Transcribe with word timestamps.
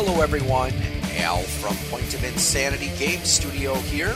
Hello, 0.00 0.20
everyone. 0.20 0.72
Al 1.16 1.42
from 1.42 1.74
Point 1.90 2.14
of 2.14 2.22
Insanity 2.22 2.92
Game 3.04 3.24
Studio 3.24 3.74
here, 3.74 4.14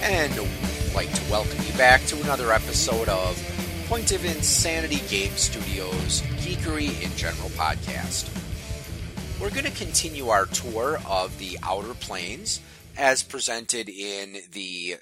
and 0.00 0.32
I'd 0.32 0.94
like 0.96 1.12
to 1.12 1.30
welcome 1.30 1.64
you 1.64 1.72
back 1.74 2.04
to 2.06 2.20
another 2.22 2.52
episode 2.52 3.08
of 3.08 3.36
Point 3.88 4.10
of 4.10 4.24
Insanity 4.24 5.00
Game 5.08 5.30
Studios 5.36 6.22
Geekery 6.38 7.00
in 7.00 7.16
General 7.16 7.50
podcast. 7.50 8.28
We're 9.40 9.50
going 9.50 9.62
to 9.62 9.70
continue 9.70 10.26
our 10.26 10.46
tour 10.46 11.00
of 11.06 11.38
the 11.38 11.56
Outer 11.62 11.94
Planes 11.94 12.58
as 12.98 13.22
presented 13.22 13.88
in 13.88 14.38
the 14.50 14.96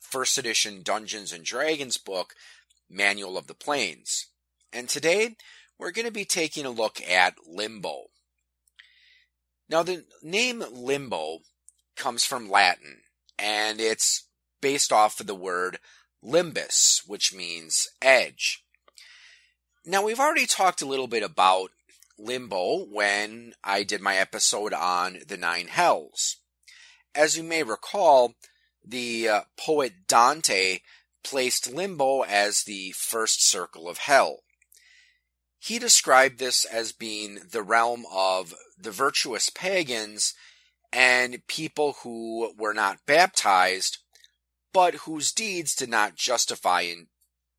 first 0.00 0.38
edition 0.38 0.80
Dungeons 0.82 1.30
and 1.30 1.44
Dragons 1.44 1.98
book, 1.98 2.32
Manual 2.88 3.36
of 3.36 3.48
the 3.48 3.54
Planes. 3.54 4.28
And 4.72 4.88
today 4.88 5.36
we're 5.78 5.92
going 5.92 6.06
to 6.06 6.10
be 6.10 6.24
taking 6.24 6.64
a 6.64 6.70
look 6.70 7.02
at 7.06 7.34
Limbo. 7.46 8.07
Now, 9.68 9.82
the 9.82 10.04
name 10.22 10.64
Limbo 10.72 11.40
comes 11.96 12.24
from 12.24 12.50
Latin, 12.50 13.02
and 13.38 13.80
it's 13.80 14.24
based 14.60 14.92
off 14.92 15.20
of 15.20 15.26
the 15.26 15.34
word 15.34 15.78
limbus, 16.24 17.02
which 17.06 17.34
means 17.34 17.88
edge. 18.00 18.64
Now, 19.84 20.02
we've 20.02 20.20
already 20.20 20.46
talked 20.46 20.82
a 20.82 20.86
little 20.86 21.06
bit 21.06 21.22
about 21.22 21.70
limbo 22.18 22.84
when 22.84 23.52
I 23.62 23.82
did 23.82 24.00
my 24.00 24.16
episode 24.16 24.72
on 24.72 25.20
the 25.26 25.36
nine 25.36 25.68
hells. 25.68 26.36
As 27.14 27.36
you 27.36 27.42
may 27.42 27.62
recall, 27.62 28.34
the 28.84 29.28
uh, 29.28 29.40
poet 29.58 30.06
Dante 30.06 30.80
placed 31.22 31.72
limbo 31.72 32.22
as 32.22 32.62
the 32.62 32.92
first 32.96 33.46
circle 33.46 33.88
of 33.88 33.98
hell. 33.98 34.40
He 35.58 35.78
described 35.78 36.38
this 36.38 36.64
as 36.64 36.92
being 36.92 37.40
the 37.50 37.62
realm 37.62 38.04
of 38.12 38.54
the 38.78 38.90
virtuous 38.90 39.50
pagans 39.50 40.34
and 40.92 41.46
people 41.46 41.96
who 42.02 42.52
were 42.56 42.74
not 42.74 43.04
baptized, 43.06 43.98
but 44.72 44.94
whose 44.94 45.32
deeds 45.32 45.74
did 45.74 45.90
not 45.90 46.14
justify 46.14 46.82
in 46.82 47.08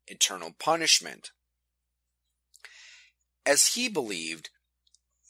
eternal 0.06 0.54
punishment. 0.58 1.30
As 3.46 3.74
he 3.74 3.88
believed, 3.88 4.50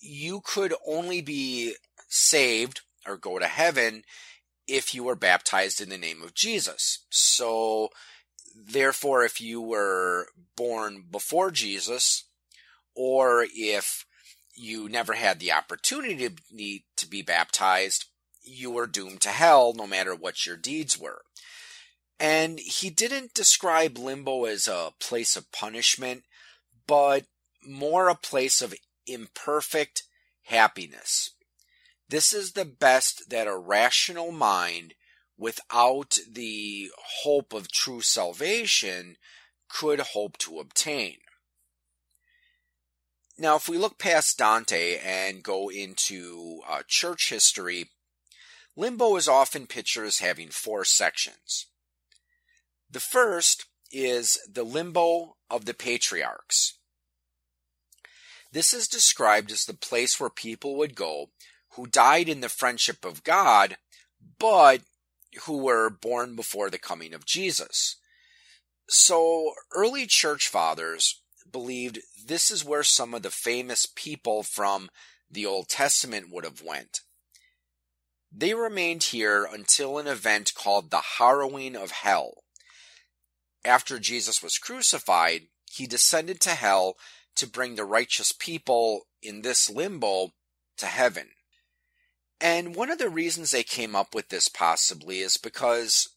you 0.01 0.41
could 0.41 0.75
only 0.87 1.21
be 1.21 1.75
saved 2.09 2.81
or 3.07 3.17
go 3.17 3.39
to 3.39 3.47
heaven 3.47 4.05
if 4.67 4.95
you 4.95 5.05
were 5.05 5.17
baptized 5.17 5.81
in 5.81 5.89
the 5.89 5.99
name 5.99 6.23
of 6.23 6.35
Jesus. 6.35 7.05
So, 7.11 7.91
therefore, 8.55 9.25
if 9.25 9.41
you 9.41 9.61
were 9.61 10.29
born 10.57 11.05
before 11.11 11.51
Jesus, 11.51 12.25
or 13.03 13.47
if 13.55 14.05
you 14.55 14.87
never 14.87 15.15
had 15.15 15.41
the 15.41 15.51
opportunity 15.51 16.29
to, 16.97 17.09
be 17.09 17.23
baptized, 17.23 18.05
you 18.43 18.71
were 18.71 18.87
doomed 18.87 19.23
to 19.23 19.31
hell 19.31 19.73
no 19.75 19.87
matter 19.87 20.15
what 20.15 20.45
your 20.45 20.59
deeds 20.59 20.99
were. 20.99 21.23
And 22.19 22.61
he 22.61 22.91
didn't 22.91 23.33
describe 23.33 23.97
limbo 23.97 24.45
as 24.45 24.69
a 24.69 24.93
place 25.01 25.35
of 25.35 25.51
punishment, 25.51 26.25
but 26.87 27.25
more 27.67 28.11
a 28.11 28.15
place 28.15 28.61
of 28.61 28.75
imperfect 29.07 30.03
happiness. 30.43 31.31
This 32.07 32.35
is 32.35 32.53
the 32.53 32.67
best 32.67 33.31
that 33.31 33.47
a 33.47 33.57
rational 33.57 34.31
mind, 34.31 34.93
without 35.39 36.19
the 36.31 36.91
hope 37.23 37.55
of 37.55 37.73
true 37.73 38.03
salvation, 38.03 39.17
could 39.71 40.01
hope 40.01 40.37
to 40.37 40.59
obtain. 40.59 41.17
Now, 43.41 43.57
if 43.57 43.71
we 43.71 43.79
look 43.79 43.99
past 43.99 44.37
Dante 44.37 44.99
and 44.99 45.43
go 45.43 45.71
into 45.71 46.61
uh, 46.69 46.83
church 46.87 47.31
history, 47.31 47.89
limbo 48.77 49.17
is 49.17 49.29
often 49.29 49.67
pictured 49.67 50.05
as 50.05 50.19
having 50.19 50.51
four 50.51 50.85
sections. 50.85 51.65
The 52.91 53.01
first 53.01 53.65
is 53.91 54.39
the 54.47 54.63
limbo 54.63 55.39
of 55.49 55.65
the 55.65 55.73
patriarchs. 55.73 56.75
This 58.53 58.75
is 58.75 58.87
described 58.87 59.51
as 59.51 59.65
the 59.65 59.73
place 59.73 60.21
where 60.21 60.29
people 60.29 60.77
would 60.77 60.95
go 60.95 61.31
who 61.77 61.87
died 61.87 62.29
in 62.29 62.43
the 62.43 62.51
friendship 62.51 63.07
of 63.07 63.25
God, 63.25 63.79
but 64.39 64.83
who 65.45 65.63
were 65.63 65.89
born 65.89 66.37
before 66.37 66.69
the 66.69 66.79
coming 66.79 67.15
of 67.15 67.25
Jesus. 67.25 67.97
So 68.87 69.55
early 69.75 70.07
church 70.07 70.47
fathers 70.47 71.23
believed 71.53 72.01
this 72.27 72.51
is 72.51 72.65
where 72.65 72.83
some 72.83 73.15
of 73.15 73.23
the 73.23 73.31
famous 73.31 73.87
people 73.87 74.43
from 74.43 74.91
the 75.31 75.47
Old 75.47 75.69
Testament 75.69 76.31
would 76.31 76.45
have 76.45 76.63
went. 76.63 77.01
They 78.33 78.55
remained 78.55 79.05
here 79.05 79.45
until 79.45 79.99
an 79.99 80.07
event 80.07 80.55
called 80.55 80.91
the 80.91 81.03
harrowing 81.19 81.77
of 81.77 81.91
hell. 81.91 82.45
After 83.65 83.99
Jesus 83.99 84.43
was 84.43 84.59
crucified, 84.59 85.49
he 85.71 85.87
descended 85.87 86.41
to 86.43 86.51
hell 86.51 86.97
to 87.37 87.47
bring 87.47 87.75
the 87.75 87.85
righteous 87.85 88.33
people 88.33 89.07
in 89.23 89.43
this 89.43 89.69
limbo 89.69 90.33
to 90.79 90.87
heaven. 90.87 91.31
And 92.41 92.75
one 92.75 92.91
of 92.91 92.99
the 92.99 93.11
reasons 93.11 93.51
they 93.51 93.63
came 93.63 93.95
up 93.95 94.15
with 94.15 94.29
this 94.29 94.49
possibly 94.49 95.21
is 95.21 95.37
because 95.37 96.09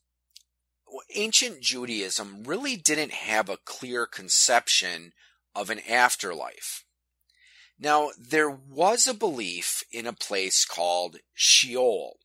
ancient 1.13 1.61
Judaism 1.61 2.43
really 2.43 2.75
didn't 2.75 3.11
have 3.11 3.49
a 3.49 3.57
clear 3.57 4.05
conception 4.05 5.13
of 5.55 5.69
an 5.69 5.79
afterlife. 5.89 6.83
Now, 7.79 8.11
there 8.17 8.49
was 8.49 9.07
a 9.07 9.13
belief 9.13 9.83
in 9.91 10.05
a 10.05 10.13
place 10.13 10.65
called 10.65 11.17
Sheol, 11.33 12.17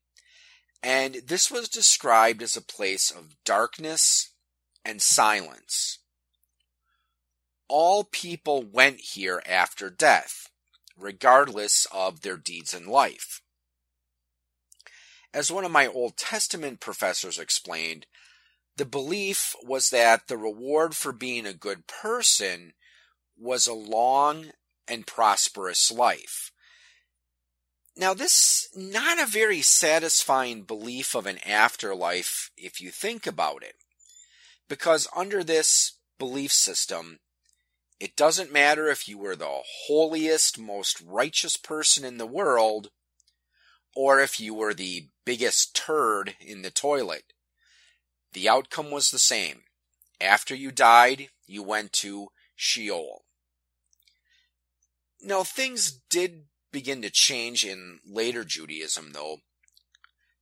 and 0.82 1.16
this 1.26 1.50
was 1.50 1.69
described 1.69 2.43
as 2.43 2.56
a 2.56 2.62
place 2.62 3.10
of 3.10 3.43
darkness 3.44 4.32
and 4.84 5.03
silence. 5.03 5.99
All 7.69 8.05
people 8.05 8.62
went 8.62 9.00
here 9.00 9.43
after 9.47 9.91
death, 9.91 10.49
regardless 10.97 11.87
of 11.93 12.22
their 12.22 12.37
deeds 12.37 12.72
in 12.72 12.87
life. 12.87 13.43
As 15.34 15.53
one 15.53 15.65
of 15.65 15.70
my 15.70 15.87
Old 15.87 16.16
Testament 16.16 16.81
professors 16.81 17.38
explained, 17.38 18.06
the 18.78 18.86
belief 18.86 19.56
was 19.62 19.90
that 19.90 20.28
the 20.28 20.36
reward 20.36 20.94
for 20.94 21.12
being 21.12 21.44
a 21.44 21.52
good 21.52 21.86
person 21.88 22.72
was 23.36 23.66
a 23.66 23.74
long 23.74 24.52
and 24.86 25.06
prosperous 25.06 25.90
life. 25.90 26.52
Now, 27.96 28.14
this 28.14 28.68
not 28.76 29.20
a 29.20 29.26
very 29.26 29.62
satisfying 29.62 30.62
belief 30.62 31.16
of 31.16 31.26
an 31.26 31.38
afterlife 31.44 32.52
if 32.56 32.80
you 32.80 32.90
think 32.90 33.26
about 33.26 33.64
it. 33.64 33.74
Because 34.68 35.08
under 35.14 35.42
this 35.42 35.98
belief 36.18 36.52
system, 36.52 37.18
it 37.98 38.14
doesn't 38.14 38.52
matter 38.52 38.86
if 38.86 39.08
you 39.08 39.18
were 39.18 39.34
the 39.34 39.60
holiest, 39.86 40.56
most 40.56 41.00
righteous 41.00 41.56
person 41.56 42.04
in 42.04 42.18
the 42.18 42.26
world, 42.26 42.90
or 43.96 44.20
if 44.20 44.38
you 44.38 44.54
were 44.54 44.74
the 44.74 45.08
biggest 45.24 45.74
turd 45.74 46.36
in 46.40 46.62
the 46.62 46.70
toilet. 46.70 47.32
The 48.32 48.48
outcome 48.48 48.90
was 48.90 49.10
the 49.10 49.18
same. 49.18 49.62
After 50.20 50.54
you 50.54 50.70
died, 50.70 51.28
you 51.46 51.62
went 51.62 51.92
to 51.94 52.28
Sheol. 52.56 53.24
Now, 55.20 55.42
things 55.42 56.00
did 56.10 56.44
begin 56.70 57.02
to 57.02 57.10
change 57.10 57.64
in 57.64 58.00
later 58.06 58.44
Judaism, 58.44 59.12
though. 59.12 59.38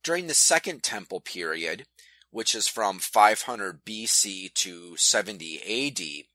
During 0.03 0.27
the 0.27 0.33
Second 0.33 0.83
Temple 0.83 1.21
period, 1.21 1.85
which 2.29 2.53
is 2.53 2.67
from 2.67 2.99
500 2.99 3.85
BC 3.85 4.53
to 4.53 4.97
70 4.97 5.87
AD, 5.87 6.25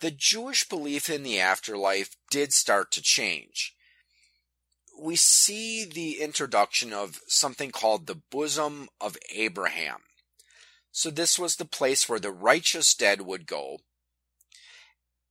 the 0.00 0.10
Jewish 0.10 0.68
belief 0.68 1.10
in 1.10 1.22
the 1.22 1.40
afterlife 1.40 2.16
did 2.30 2.52
start 2.52 2.90
to 2.92 3.02
change. 3.02 3.74
We 4.98 5.16
see 5.16 5.84
the 5.84 6.20
introduction 6.20 6.92
of 6.92 7.20
something 7.26 7.70
called 7.70 8.06
the 8.06 8.20
bosom 8.30 8.88
of 9.00 9.16
Abraham. 9.34 10.00
So, 10.92 11.10
this 11.10 11.38
was 11.38 11.56
the 11.56 11.64
place 11.64 12.08
where 12.08 12.18
the 12.18 12.32
righteous 12.32 12.94
dead 12.94 13.22
would 13.22 13.46
go 13.46 13.78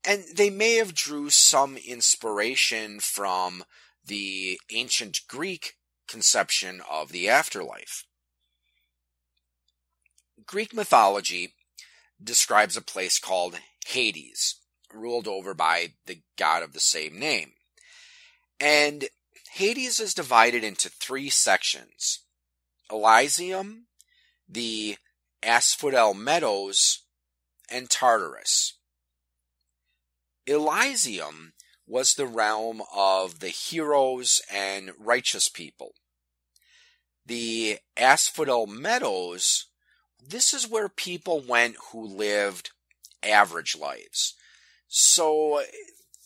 and 0.05 0.23
they 0.33 0.49
may 0.49 0.75
have 0.75 0.93
drew 0.93 1.29
some 1.29 1.77
inspiration 1.77 2.99
from 2.99 3.63
the 4.05 4.59
ancient 4.71 5.21
Greek 5.27 5.75
conception 6.07 6.81
of 6.89 7.11
the 7.11 7.29
afterlife. 7.29 8.05
Greek 10.45 10.73
mythology 10.73 11.53
describes 12.21 12.75
a 12.75 12.81
place 12.81 13.19
called 13.19 13.59
Hades, 13.87 14.55
ruled 14.93 15.27
over 15.27 15.53
by 15.53 15.93
the 16.05 16.21
god 16.37 16.63
of 16.63 16.73
the 16.73 16.79
same 16.79 17.19
name. 17.19 17.51
And 18.59 19.09
Hades 19.51 19.99
is 19.99 20.13
divided 20.13 20.63
into 20.63 20.89
three 20.89 21.29
sections 21.29 22.21
Elysium, 22.91 23.85
the 24.47 24.97
Asphodel 25.43 26.13
Meadows, 26.13 26.99
and 27.71 27.89
Tartarus. 27.89 28.73
Elysium 30.45 31.53
was 31.87 32.13
the 32.13 32.27
realm 32.27 32.81
of 32.93 33.39
the 33.39 33.49
heroes 33.49 34.41
and 34.51 34.91
righteous 34.99 35.49
people. 35.49 35.93
The 37.25 37.79
Asphodel 37.97 38.67
Meadows, 38.67 39.65
this 40.25 40.53
is 40.53 40.67
where 40.67 40.89
people 40.89 41.41
went 41.41 41.75
who 41.91 42.03
lived 42.03 42.71
average 43.23 43.77
lives. 43.77 44.35
So, 44.87 45.63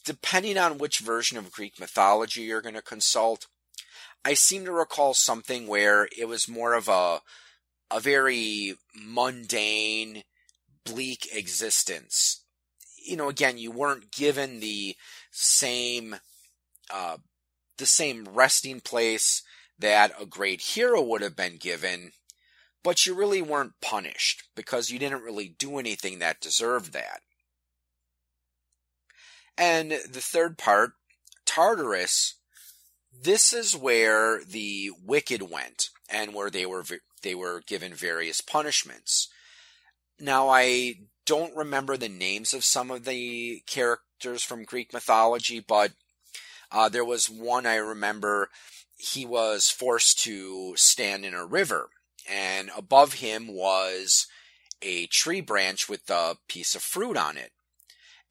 depending 0.05 0.57
on 0.57 0.77
which 0.77 0.99
version 0.99 1.37
of 1.37 1.51
Greek 1.51 1.79
mythology 1.79 2.41
you're 2.41 2.61
going 2.61 2.75
to 2.75 2.81
consult, 2.81 3.47
I 4.25 4.33
seem 4.33 4.63
to 4.65 4.71
recall 4.71 5.13
something 5.13 5.67
where 5.67 6.07
it 6.17 6.27
was 6.27 6.47
more 6.47 6.73
of 6.73 6.87
a 6.87 7.21
a 7.93 7.99
very 7.99 8.73
mundane, 8.95 10.23
bleak 10.83 11.27
existence. 11.31 12.43
You 12.97 13.15
know, 13.15 13.29
again, 13.29 13.57
you 13.57 13.71
weren't 13.71 14.11
given 14.11 14.59
the 14.59 14.95
same 15.31 16.15
uh, 16.91 17.17
the 17.77 17.85
same 17.85 18.27
resting 18.31 18.79
place 18.81 19.43
that 19.79 20.11
a 20.19 20.25
great 20.25 20.61
hero 20.61 21.01
would 21.01 21.21
have 21.21 21.35
been 21.35 21.57
given, 21.57 22.11
but 22.83 23.05
you 23.05 23.13
really 23.13 23.41
weren't 23.41 23.79
punished 23.81 24.43
because 24.55 24.89
you 24.89 24.99
didn't 24.99 25.23
really 25.23 25.55
do 25.57 25.77
anything 25.77 26.19
that 26.19 26.41
deserved 26.41 26.93
that. 26.93 27.21
And 29.57 29.91
the 29.91 30.21
third 30.21 30.57
part, 30.57 30.93
Tartarus, 31.45 32.35
this 33.11 33.53
is 33.53 33.75
where 33.75 34.43
the 34.43 34.91
wicked 35.03 35.43
went 35.43 35.89
and 36.09 36.33
where 36.33 36.49
they 36.49 36.65
were 36.65 36.83
they 37.23 37.35
were 37.35 37.63
given 37.65 37.93
various 37.93 38.41
punishments. 38.41 39.29
Now 40.19 40.49
I 40.49 40.95
don't 41.25 41.55
remember 41.55 41.97
the 41.97 42.09
names 42.09 42.53
of 42.53 42.63
some 42.63 42.91
of 42.91 43.05
the 43.05 43.63
characters 43.65 44.43
from 44.43 44.63
Greek 44.63 44.93
mythology, 44.93 45.59
but 45.59 45.93
uh, 46.71 46.89
there 46.89 47.05
was 47.05 47.29
one 47.29 47.65
I 47.65 47.75
remember. 47.75 48.49
He 48.97 49.25
was 49.25 49.69
forced 49.69 50.19
to 50.23 50.73
stand 50.75 51.25
in 51.25 51.33
a 51.33 51.45
river, 51.45 51.89
and 52.29 52.71
above 52.75 53.15
him 53.15 53.47
was 53.47 54.27
a 54.81 55.07
tree 55.07 55.41
branch 55.41 55.89
with 55.89 56.09
a 56.09 56.37
piece 56.47 56.75
of 56.75 56.81
fruit 56.81 57.17
on 57.17 57.37
it. 57.37 57.51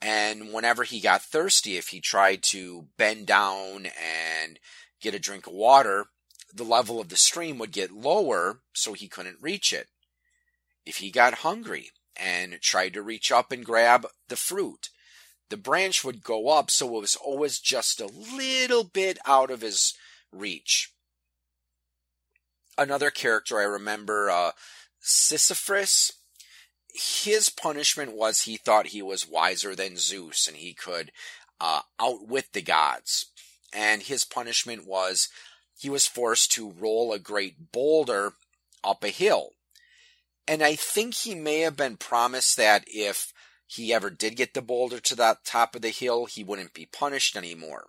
And 0.00 0.52
whenever 0.52 0.82
he 0.82 1.00
got 1.00 1.22
thirsty, 1.22 1.76
if 1.76 1.88
he 1.88 2.00
tried 2.00 2.42
to 2.44 2.88
bend 2.98 3.26
down 3.26 3.86
and 3.86 4.58
get 5.00 5.14
a 5.14 5.20
drink 5.20 5.46
of 5.46 5.52
water, 5.52 6.06
the 6.52 6.64
level 6.64 7.00
of 7.00 7.08
the 7.08 7.16
stream 7.16 7.58
would 7.58 7.72
get 7.72 7.90
lower 7.90 8.60
so 8.72 8.92
he 8.92 9.08
couldn't 9.08 9.40
reach 9.40 9.72
it. 9.72 9.88
If 10.84 10.96
he 10.96 11.10
got 11.10 11.34
hungry 11.34 11.90
and 12.16 12.60
tried 12.60 12.94
to 12.94 13.02
reach 13.02 13.32
up 13.32 13.52
and 13.52 13.64
grab 13.64 14.06
the 14.28 14.36
fruit, 14.36 14.90
the 15.48 15.56
branch 15.56 16.04
would 16.04 16.22
go 16.22 16.48
up 16.48 16.70
so 16.70 16.86
it 16.96 17.00
was 17.00 17.16
always 17.16 17.58
just 17.58 18.00
a 18.00 18.06
little 18.06 18.84
bit 18.84 19.18
out 19.26 19.50
of 19.50 19.60
his 19.60 19.94
reach. 20.32 20.92
Another 22.76 23.10
character 23.10 23.58
I 23.58 23.64
remember, 23.64 24.30
uh, 24.30 24.52
Sisyphus, 24.98 26.12
his 26.94 27.48
punishment 27.48 28.12
was 28.12 28.42
he 28.42 28.56
thought 28.56 28.88
he 28.88 29.02
was 29.02 29.28
wiser 29.28 29.74
than 29.74 29.96
Zeus 29.96 30.46
and 30.46 30.56
he 30.56 30.74
could 30.74 31.12
uh, 31.60 31.82
outwit 32.00 32.46
the 32.52 32.62
gods. 32.62 33.26
And 33.74 34.02
his 34.02 34.24
punishment 34.24 34.86
was 34.86 35.28
he 35.82 35.90
was 35.90 36.06
forced 36.06 36.52
to 36.52 36.70
roll 36.78 37.12
a 37.12 37.18
great 37.18 37.72
boulder 37.72 38.34
up 38.84 39.02
a 39.02 39.08
hill. 39.08 39.50
And 40.46 40.62
I 40.62 40.76
think 40.76 41.14
he 41.14 41.34
may 41.34 41.60
have 41.60 41.76
been 41.76 41.96
promised 41.96 42.56
that 42.56 42.84
if 42.86 43.32
he 43.66 43.92
ever 43.92 44.08
did 44.08 44.36
get 44.36 44.54
the 44.54 44.62
boulder 44.62 45.00
to 45.00 45.16
the 45.16 45.38
top 45.44 45.74
of 45.74 45.82
the 45.82 45.88
hill, 45.88 46.26
he 46.26 46.44
wouldn't 46.44 46.72
be 46.72 46.86
punished 46.86 47.36
anymore. 47.36 47.88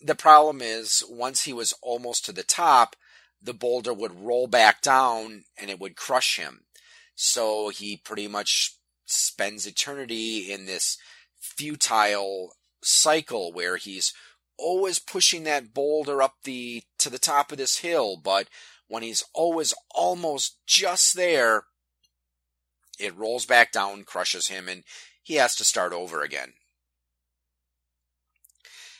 The 0.00 0.16
problem 0.16 0.60
is, 0.60 1.04
once 1.08 1.42
he 1.42 1.52
was 1.52 1.72
almost 1.82 2.24
to 2.24 2.32
the 2.32 2.42
top, 2.42 2.96
the 3.40 3.54
boulder 3.54 3.94
would 3.94 4.24
roll 4.24 4.48
back 4.48 4.82
down 4.82 5.44
and 5.56 5.70
it 5.70 5.78
would 5.78 5.94
crush 5.94 6.36
him. 6.36 6.64
So 7.14 7.68
he 7.68 7.96
pretty 7.96 8.26
much 8.26 8.76
spends 9.06 9.68
eternity 9.68 10.50
in 10.52 10.66
this 10.66 10.98
futile 11.40 12.56
cycle 12.82 13.52
where 13.52 13.76
he's 13.76 14.12
always 14.62 14.98
pushing 14.98 15.44
that 15.44 15.74
boulder 15.74 16.22
up 16.22 16.36
the 16.44 16.84
to 16.98 17.10
the 17.10 17.18
top 17.18 17.52
of 17.52 17.58
this 17.58 17.78
hill, 17.78 18.16
but 18.16 18.48
when 18.88 19.02
he's 19.02 19.24
always 19.34 19.74
almost 19.94 20.58
just 20.66 21.16
there, 21.16 21.64
it 22.98 23.16
rolls 23.16 23.46
back 23.46 23.72
down, 23.72 24.04
crushes 24.04 24.48
him, 24.48 24.68
and 24.68 24.84
he 25.22 25.34
has 25.34 25.54
to 25.56 25.64
start 25.64 25.92
over 25.92 26.22
again. 26.22 26.52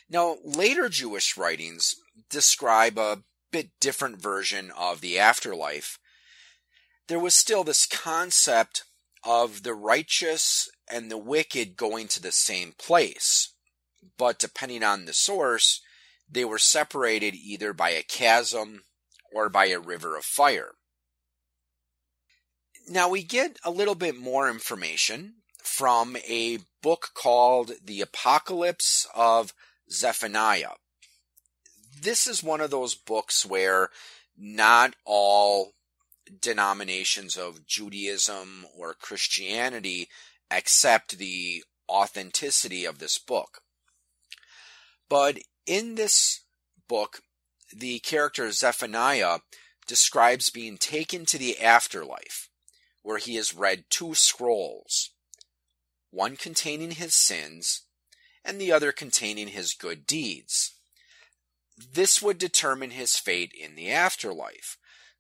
Now, 0.09 0.37
later 0.45 0.89
Jewish 0.89 1.37
writings 1.37 1.95
describe 2.29 2.99
a 2.99 3.23
bit 3.51 3.71
different 3.81 4.21
version 4.21 4.71
of 4.77 5.01
the 5.01 5.19
afterlife, 5.19 5.99
there 7.09 7.21
was 7.21 7.35
still 7.35 7.65
this 7.65 7.87
concept 7.87 8.85
of 9.25 9.63
the 9.63 9.75
righteous 9.75 10.69
and 10.91 11.11
the 11.11 11.19
wicked 11.19 11.77
going 11.77 12.09
to 12.09 12.21
the 12.21 12.33
same 12.33 12.73
place. 12.77 13.55
But 14.17 14.39
depending 14.39 14.83
on 14.83 15.05
the 15.05 15.13
source, 15.13 15.81
they 16.29 16.45
were 16.45 16.59
separated 16.59 17.35
either 17.35 17.73
by 17.73 17.91
a 17.91 18.03
chasm 18.03 18.85
or 19.33 19.49
by 19.49 19.67
a 19.67 19.79
river 19.79 20.17
of 20.17 20.25
fire. 20.25 20.73
Now 22.89 23.09
we 23.09 23.23
get 23.23 23.59
a 23.65 23.71
little 23.71 23.95
bit 23.95 24.17
more 24.17 24.51
information 24.51 25.35
from 25.63 26.17
a 26.29 26.59
book 26.83 27.11
called 27.15 27.73
The 27.83 28.01
Apocalypse 28.01 29.07
of 29.15 29.55
Zephaniah. 29.91 30.75
This 32.01 32.27
is 32.27 32.43
one 32.43 32.61
of 32.61 32.71
those 32.71 32.95
books 32.95 33.47
where 33.47 33.91
not 34.37 34.97
all 35.05 35.73
denominations 36.41 37.37
of 37.37 37.67
Judaism 37.67 38.67
or 38.77 38.95
Christianity 38.95 40.09
accept 40.51 41.19
the 41.19 41.63
authenticity 41.89 42.85
of 42.85 42.99
this 42.99 43.19
book. 43.19 43.62
But 45.13 45.41
in 45.67 45.97
this 45.97 46.41
book, 46.89 47.21
the 47.71 47.99
character 47.99 48.51
Zephaniah 48.51 49.41
describes 49.87 50.49
being 50.49 50.79
taken 50.79 51.27
to 51.27 51.37
the 51.37 51.61
afterlife, 51.61 52.49
where 53.03 53.19
he 53.19 53.35
has 53.35 53.55
read 53.55 53.85
two 53.91 54.15
scrolls, 54.15 55.11
one 56.11 56.39
containing 56.39 56.93
his 56.93 57.15
sins 57.15 57.83
and 58.43 58.59
the 58.59 58.73
other 58.73 58.91
containing 58.91 59.49
his 59.49 59.75
good 59.75 60.07
deeds. 60.07 60.77
This 61.77 62.23
would 62.23 62.39
determine 62.39 62.93
his 62.93 63.19
fate 63.19 63.53
in 63.53 63.75
the 63.75 63.91
afterlife. 63.91 64.79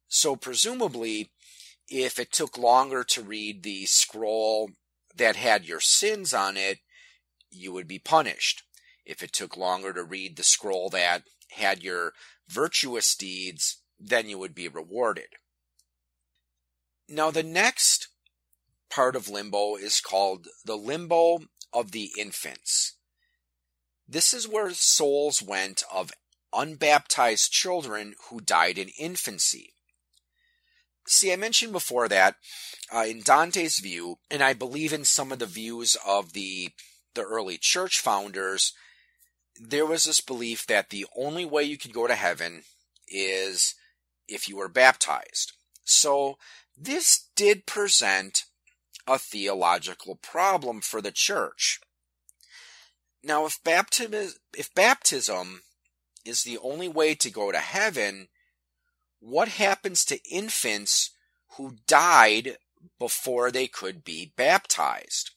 So 0.08 0.36
presumably, 0.36 1.32
if 1.86 2.18
it 2.18 2.32
took 2.32 2.56
longer 2.56 3.04
to 3.04 3.22
read 3.22 3.62
the 3.62 3.84
scroll 3.84 4.70
that 5.14 5.36
had 5.36 5.66
your 5.66 5.80
sins 5.80 6.32
on 6.32 6.56
it, 6.56 6.78
you 7.50 7.74
would 7.74 7.86
be 7.86 7.98
punished. 7.98 8.62
If 9.04 9.22
it 9.22 9.32
took 9.32 9.56
longer 9.56 9.92
to 9.92 10.04
read 10.04 10.36
the 10.36 10.42
scroll 10.42 10.88
that 10.90 11.24
had 11.50 11.82
your 11.82 12.12
virtuous 12.48 13.14
deeds, 13.14 13.78
then 13.98 14.28
you 14.28 14.38
would 14.38 14.54
be 14.54 14.68
rewarded. 14.68 15.28
Now, 17.08 17.30
the 17.30 17.42
next 17.42 18.08
part 18.90 19.16
of 19.16 19.28
limbo 19.28 19.76
is 19.76 20.00
called 20.00 20.48
the 20.64 20.76
limbo 20.76 21.40
of 21.72 21.92
the 21.92 22.10
infants. 22.18 22.96
This 24.06 24.34
is 24.34 24.48
where 24.48 24.70
souls 24.70 25.42
went 25.42 25.82
of 25.92 26.12
unbaptized 26.52 27.50
children 27.50 28.14
who 28.28 28.40
died 28.40 28.78
in 28.78 28.90
infancy. 28.98 29.72
See, 31.06 31.32
I 31.32 31.36
mentioned 31.36 31.72
before 31.72 32.08
that 32.08 32.36
uh, 32.94 33.04
in 33.08 33.22
Dante's 33.22 33.78
view, 33.78 34.18
and 34.30 34.42
I 34.42 34.52
believe 34.52 34.92
in 34.92 35.04
some 35.04 35.32
of 35.32 35.38
the 35.38 35.46
views 35.46 35.96
of 36.06 36.32
the 36.32 36.70
the 37.14 37.22
early 37.22 37.58
church 37.58 37.98
founders, 37.98 38.72
there 39.68 39.86
was 39.86 40.04
this 40.04 40.20
belief 40.20 40.66
that 40.66 40.90
the 40.90 41.06
only 41.16 41.44
way 41.44 41.62
you 41.62 41.78
could 41.78 41.92
go 41.92 42.06
to 42.06 42.14
heaven 42.14 42.64
is 43.06 43.74
if 44.28 44.48
you 44.48 44.56
were 44.56 44.68
baptized. 44.68 45.52
So 45.84 46.36
this 46.76 47.28
did 47.36 47.66
present 47.66 48.44
a 49.06 49.18
theological 49.18 50.16
problem 50.16 50.80
for 50.80 51.00
the 51.00 51.12
church. 51.12 51.80
Now, 53.22 53.46
if 53.46 53.62
baptism, 53.62 54.32
if 54.56 54.74
baptism 54.74 55.62
is 56.24 56.42
the 56.42 56.58
only 56.58 56.88
way 56.88 57.14
to 57.14 57.30
go 57.30 57.52
to 57.52 57.58
heaven, 57.58 58.28
what 59.20 59.48
happens 59.48 60.04
to 60.06 60.22
infants 60.28 61.10
who 61.56 61.76
died 61.86 62.56
before 62.98 63.52
they 63.52 63.68
could 63.68 64.02
be 64.02 64.32
baptized? 64.36 65.30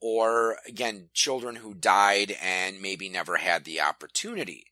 Or 0.00 0.56
again, 0.66 1.10
children 1.12 1.56
who 1.56 1.74
died 1.74 2.36
and 2.40 2.80
maybe 2.80 3.08
never 3.08 3.36
had 3.36 3.64
the 3.64 3.80
opportunity. 3.80 4.64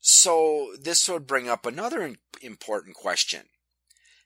So 0.00 0.74
this 0.80 1.08
would 1.08 1.26
bring 1.26 1.48
up 1.48 1.66
another 1.66 2.16
important 2.40 2.96
question. 2.96 3.42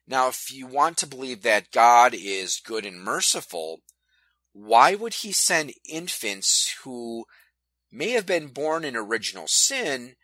Now, 0.07 0.29
if 0.29 0.51
you 0.51 0.67
want 0.67 0.97
to 0.99 1.07
believe 1.07 1.43
that 1.43 1.71
God 1.71 2.15
is 2.15 2.63
good 2.65 2.87
and 2.87 3.01
merciful, 3.01 3.83
why 4.53 4.95
would 4.95 5.15
he 5.15 5.33
send 5.33 5.75
infants 5.85 6.75
who 6.83 7.27
may 7.91 8.11
have 8.11 8.27
been 8.27 8.49
born 8.49 8.85
in 8.85 8.97
original 8.97 9.47
sin, 9.47 10.17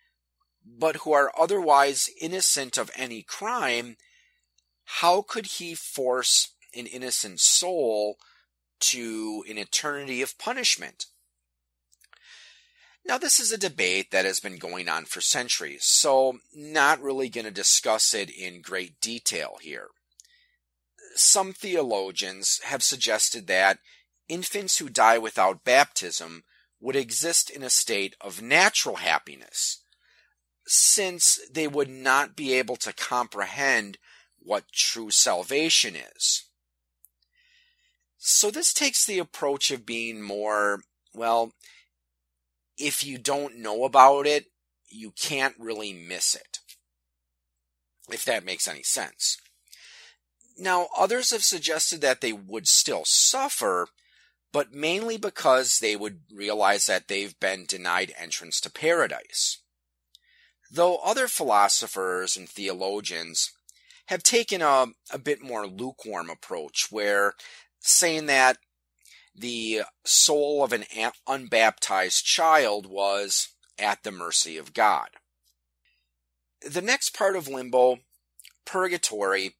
but 0.65 0.97
who 0.97 1.13
are 1.13 1.33
otherwise 1.39 2.09
innocent 2.21 2.79
of 2.79 2.91
any 2.97 3.23
crime, 3.23 3.97
how 4.85 5.23
could 5.23 5.47
he 5.47 5.75
force 5.75 6.55
an 6.75 6.87
innocent 6.87 7.41
soul 7.41 8.17
to 8.81 9.45
an 9.49 9.59
eternity 9.59 10.23
of 10.23 10.39
punishment? 10.39 11.07
Now, 13.07 13.19
this 13.19 13.39
is 13.39 13.53
a 13.53 13.59
debate 13.59 14.11
that 14.13 14.25
has 14.25 14.41
been 14.41 14.57
going 14.57 14.89
on 14.89 15.05
for 15.05 15.21
centuries, 15.21 15.85
so 15.85 16.39
not 16.55 17.03
really 17.03 17.29
going 17.29 17.45
to 17.45 17.51
discuss 17.51 18.15
it 18.15 18.31
in 18.31 18.63
great 18.63 18.99
detail 19.01 19.59
here. 19.61 19.89
Some 21.15 21.53
theologians 21.53 22.61
have 22.65 22.83
suggested 22.83 23.47
that 23.47 23.79
infants 24.27 24.79
who 24.79 24.89
die 24.89 25.19
without 25.19 25.65
baptism 25.65 26.45
would 26.81 26.97
exist 26.97 27.51
in 27.51 27.63
a 27.63 27.71
state 27.71 28.17
of 28.21 28.41
natural 28.41 28.97
happiness, 28.97 29.83
since 30.67 31.39
they 31.53 31.69
would 31.69 31.91
not 31.91 32.35
be 32.35 32.55
able 32.55 32.77
to 32.77 32.93
comprehend 32.93 33.99
what 34.39 34.73
true 34.73 35.11
salvation 35.11 35.95
is. 35.95 36.45
So 38.27 38.51
this 38.51 38.73
takes 38.73 39.05
the 39.05 39.19
approach 39.19 39.71
of 39.71 39.85
being 39.85 40.23
more, 40.23 40.81
well, 41.13 41.53
if 42.79 43.05
you 43.05 43.19
don't 43.19 43.59
know 43.59 43.85
about 43.85 44.27
it, 44.27 44.47
you 44.89 45.11
can't 45.11 45.55
really 45.59 45.93
miss 45.93 46.35
it. 46.35 46.61
If 48.11 48.25
that 48.25 48.43
makes 48.43 48.67
any 48.67 48.83
sense. 48.83 49.37
Now, 50.57 50.89
others 50.97 51.33
have 51.33 51.45
suggested 51.45 52.01
that 52.01 52.23
they 52.23 52.33
would 52.33 52.67
still 52.67 53.03
suffer, 53.05 53.89
but 54.53 54.73
mainly 54.73 55.19
because 55.19 55.79
they 55.79 55.95
would 55.95 56.21
realize 56.35 56.87
that 56.87 57.09
they've 57.09 57.39
been 57.39 57.67
denied 57.67 58.15
entrance 58.17 58.59
to 58.63 58.71
paradise. 58.71 59.59
Though 60.71 60.97
other 61.05 61.29
philosophers 61.29 62.39
and 62.39 62.49
theologians 62.49 63.53
have 64.07 64.23
taken 64.23 64.63
a, 64.63 64.87
a 65.11 65.19
bit 65.19 65.43
more 65.43 65.67
lukewarm 65.67 66.31
approach 66.31 66.89
where 66.91 67.35
saying 67.85 68.27
that 68.27 68.57
the 69.35 69.83
soul 70.05 70.65
of 70.65 70.73
an 70.73 70.85
unbaptized 71.27 72.25
child 72.25 72.87
was 72.87 73.49
at 73.79 74.03
the 74.03 74.13
mercy 74.13 74.57
of 74.57 74.73
God. 74.73 75.09
The 76.63 76.83
next 76.83 77.11
part 77.11 77.37
of 77.37 77.47
limbo, 77.47 77.99
purgatory, 78.65 79.57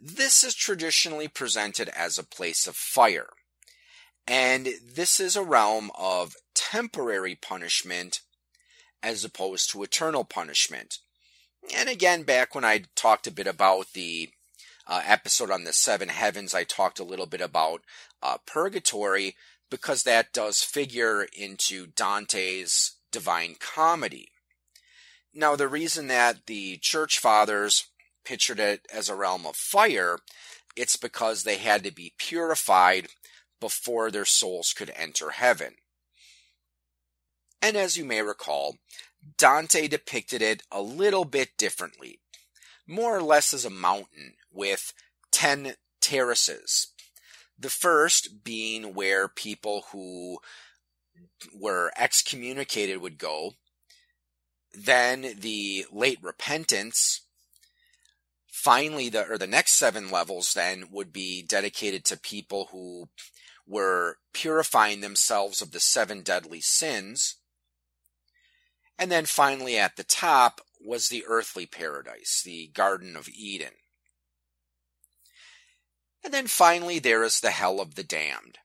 this 0.00 0.42
is 0.42 0.54
traditionally 0.54 1.28
presented 1.28 1.88
as 1.90 2.18
a 2.18 2.24
place 2.24 2.66
of 2.66 2.76
fire. 2.76 3.28
And 4.26 4.68
this 4.82 5.20
is 5.20 5.36
a 5.36 5.42
realm 5.42 5.90
of 5.96 6.34
temporary 6.54 7.34
punishment 7.34 8.20
as 9.02 9.24
opposed 9.24 9.70
to 9.70 9.82
eternal 9.82 10.24
punishment. 10.24 10.98
And 11.74 11.88
again, 11.88 12.22
back 12.22 12.54
when 12.54 12.64
I 12.64 12.84
talked 12.94 13.26
a 13.26 13.32
bit 13.32 13.46
about 13.46 13.92
the 13.92 14.30
uh, 14.86 15.02
episode 15.04 15.50
on 15.50 15.64
the 15.64 15.72
seven 15.72 16.08
heavens, 16.08 16.54
I 16.54 16.64
talked 16.64 16.98
a 16.98 17.04
little 17.04 17.26
bit 17.26 17.40
about 17.40 17.82
uh, 18.22 18.38
purgatory 18.46 19.34
because 19.70 20.04
that 20.04 20.32
does 20.32 20.62
figure 20.62 21.26
into 21.36 21.86
Dante's 21.86 22.96
Divine 23.10 23.56
Comedy. 23.58 24.30
Now, 25.34 25.56
the 25.56 25.68
reason 25.68 26.06
that 26.06 26.46
the 26.46 26.78
church 26.78 27.18
fathers 27.18 27.88
pictured 28.24 28.60
it 28.60 28.86
as 28.92 29.08
a 29.08 29.14
realm 29.14 29.44
of 29.44 29.56
fire, 29.56 30.18
it's 30.76 30.96
because 30.96 31.42
they 31.42 31.58
had 31.58 31.84
to 31.84 31.92
be 31.92 32.14
purified 32.18 33.08
before 33.60 34.10
their 34.10 34.24
souls 34.24 34.72
could 34.76 34.92
enter 34.94 35.30
heaven. 35.30 35.74
And 37.60 37.76
as 37.76 37.96
you 37.96 38.04
may 38.04 38.22
recall, 38.22 38.76
Dante 39.38 39.88
depicted 39.88 40.42
it 40.42 40.62
a 40.70 40.80
little 40.80 41.24
bit 41.24 41.56
differently, 41.56 42.20
more 42.86 43.16
or 43.16 43.22
less 43.22 43.52
as 43.52 43.64
a 43.64 43.70
mountain 43.70 44.34
with 44.52 44.92
10 45.32 45.74
terraces. 46.00 46.92
The 47.58 47.70
first 47.70 48.44
being 48.44 48.94
where 48.94 49.28
people 49.28 49.86
who 49.92 50.38
were 51.54 51.92
excommunicated 51.96 53.00
would 53.00 53.18
go. 53.18 53.52
Then 54.72 55.34
the 55.38 55.86
late 55.90 56.18
repentance. 56.22 57.22
Finally, 58.46 59.08
the 59.08 59.26
or 59.28 59.38
the 59.38 59.46
next 59.46 59.72
seven 59.72 60.10
levels 60.10 60.52
then 60.54 60.86
would 60.90 61.12
be 61.12 61.42
dedicated 61.42 62.04
to 62.04 62.16
people 62.16 62.68
who 62.72 63.08
were 63.66 64.18
purifying 64.32 65.00
themselves 65.00 65.60
of 65.60 65.72
the 65.72 65.80
seven 65.80 66.22
deadly 66.22 66.60
sins. 66.60 67.36
And 68.98 69.10
then 69.10 69.26
finally 69.26 69.78
at 69.78 69.96
the 69.96 70.04
top 70.04 70.60
was 70.86 71.08
the 71.08 71.24
earthly 71.26 71.66
paradise, 71.66 72.42
the 72.44 72.68
Garden 72.68 73.16
of 73.16 73.28
Eden. 73.28 73.74
And 76.24 76.32
then 76.32 76.46
finally 76.46 76.98
there 76.98 77.22
is 77.22 77.40
the 77.40 77.50
hell 77.50 77.80
of 77.80 77.94
the 77.94 78.04
damned. 78.04 78.58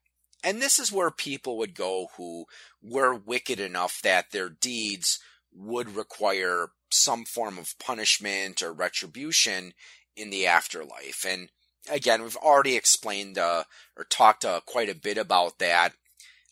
And 0.44 0.62
this 0.62 0.80
is 0.80 0.92
where 0.92 1.12
people 1.12 1.58
would 1.58 1.76
go 1.76 2.10
who 2.18 2.46
were 2.82 3.14
wicked 3.14 3.60
enough 3.60 4.02
that 4.04 4.32
their 4.32 4.50
deeds 4.50 5.20
would 5.54 5.96
require 5.96 6.70
some 6.90 7.26
form 7.26 7.58
of 7.58 7.78
punishment 7.78 8.62
or 8.62 8.74
retribution 8.74 9.74
in 10.16 10.30
the 10.30 10.48
afterlife. 10.48 11.26
And 11.28 11.50
again, 11.90 12.24
we've 12.24 12.38
already 12.38 12.76
explained 12.76 13.38
uh, 13.38 13.66
or 13.98 14.04
talked 14.04 14.46
uh, 14.46 14.62
quite 14.66 14.90
a 14.90 14.96
bit 14.96 15.18
about 15.18 15.60
that 15.60 15.94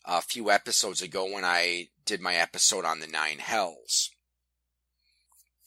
a 0.04 0.22
few 0.22 0.50
episodes 0.50 1.02
ago 1.02 1.24
when 1.24 1.44
I 1.44 1.88
did 2.04 2.20
my 2.20 2.34
episode 2.34 2.84
on 2.84 3.00
the 3.00 3.06
nine 3.06 3.38
hells. 3.38 4.10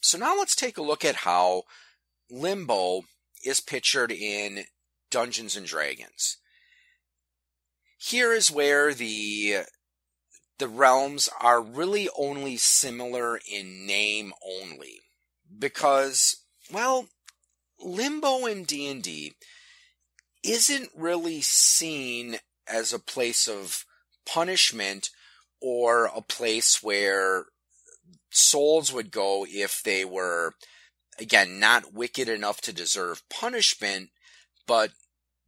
So 0.04 0.18
now 0.18 0.36
let's 0.36 0.54
take 0.54 0.76
a 0.76 0.82
look 0.82 1.02
at 1.02 1.14
how 1.16 1.62
limbo 2.30 3.04
is 3.42 3.60
pictured 3.60 4.12
in 4.12 4.64
Dungeons 5.10 5.56
and 5.56 5.64
Dragons. 5.64 6.36
Here 7.96 8.30
is 8.30 8.50
where 8.50 8.92
the 8.92 9.60
the 10.58 10.68
realms 10.68 11.30
are 11.40 11.62
really 11.62 12.10
only 12.18 12.58
similar 12.58 13.40
in 13.50 13.86
name 13.86 14.34
only 14.46 15.00
because 15.58 16.36
well 16.70 17.08
limbo 17.80 18.44
in 18.44 18.64
D&D 18.64 19.32
isn't 20.44 20.90
really 20.94 21.40
seen 21.40 22.40
as 22.68 22.92
a 22.92 22.98
place 22.98 23.48
of 23.48 23.86
punishment 24.26 25.08
or 25.62 26.04
a 26.14 26.20
place 26.20 26.82
where 26.82 27.46
souls 28.36 28.92
would 28.92 29.10
go 29.10 29.46
if 29.48 29.82
they 29.82 30.04
were, 30.04 30.54
again, 31.18 31.60
not 31.60 31.94
wicked 31.94 32.28
enough 32.28 32.60
to 32.62 32.72
deserve 32.72 33.28
punishment, 33.28 34.10
but 34.66 34.90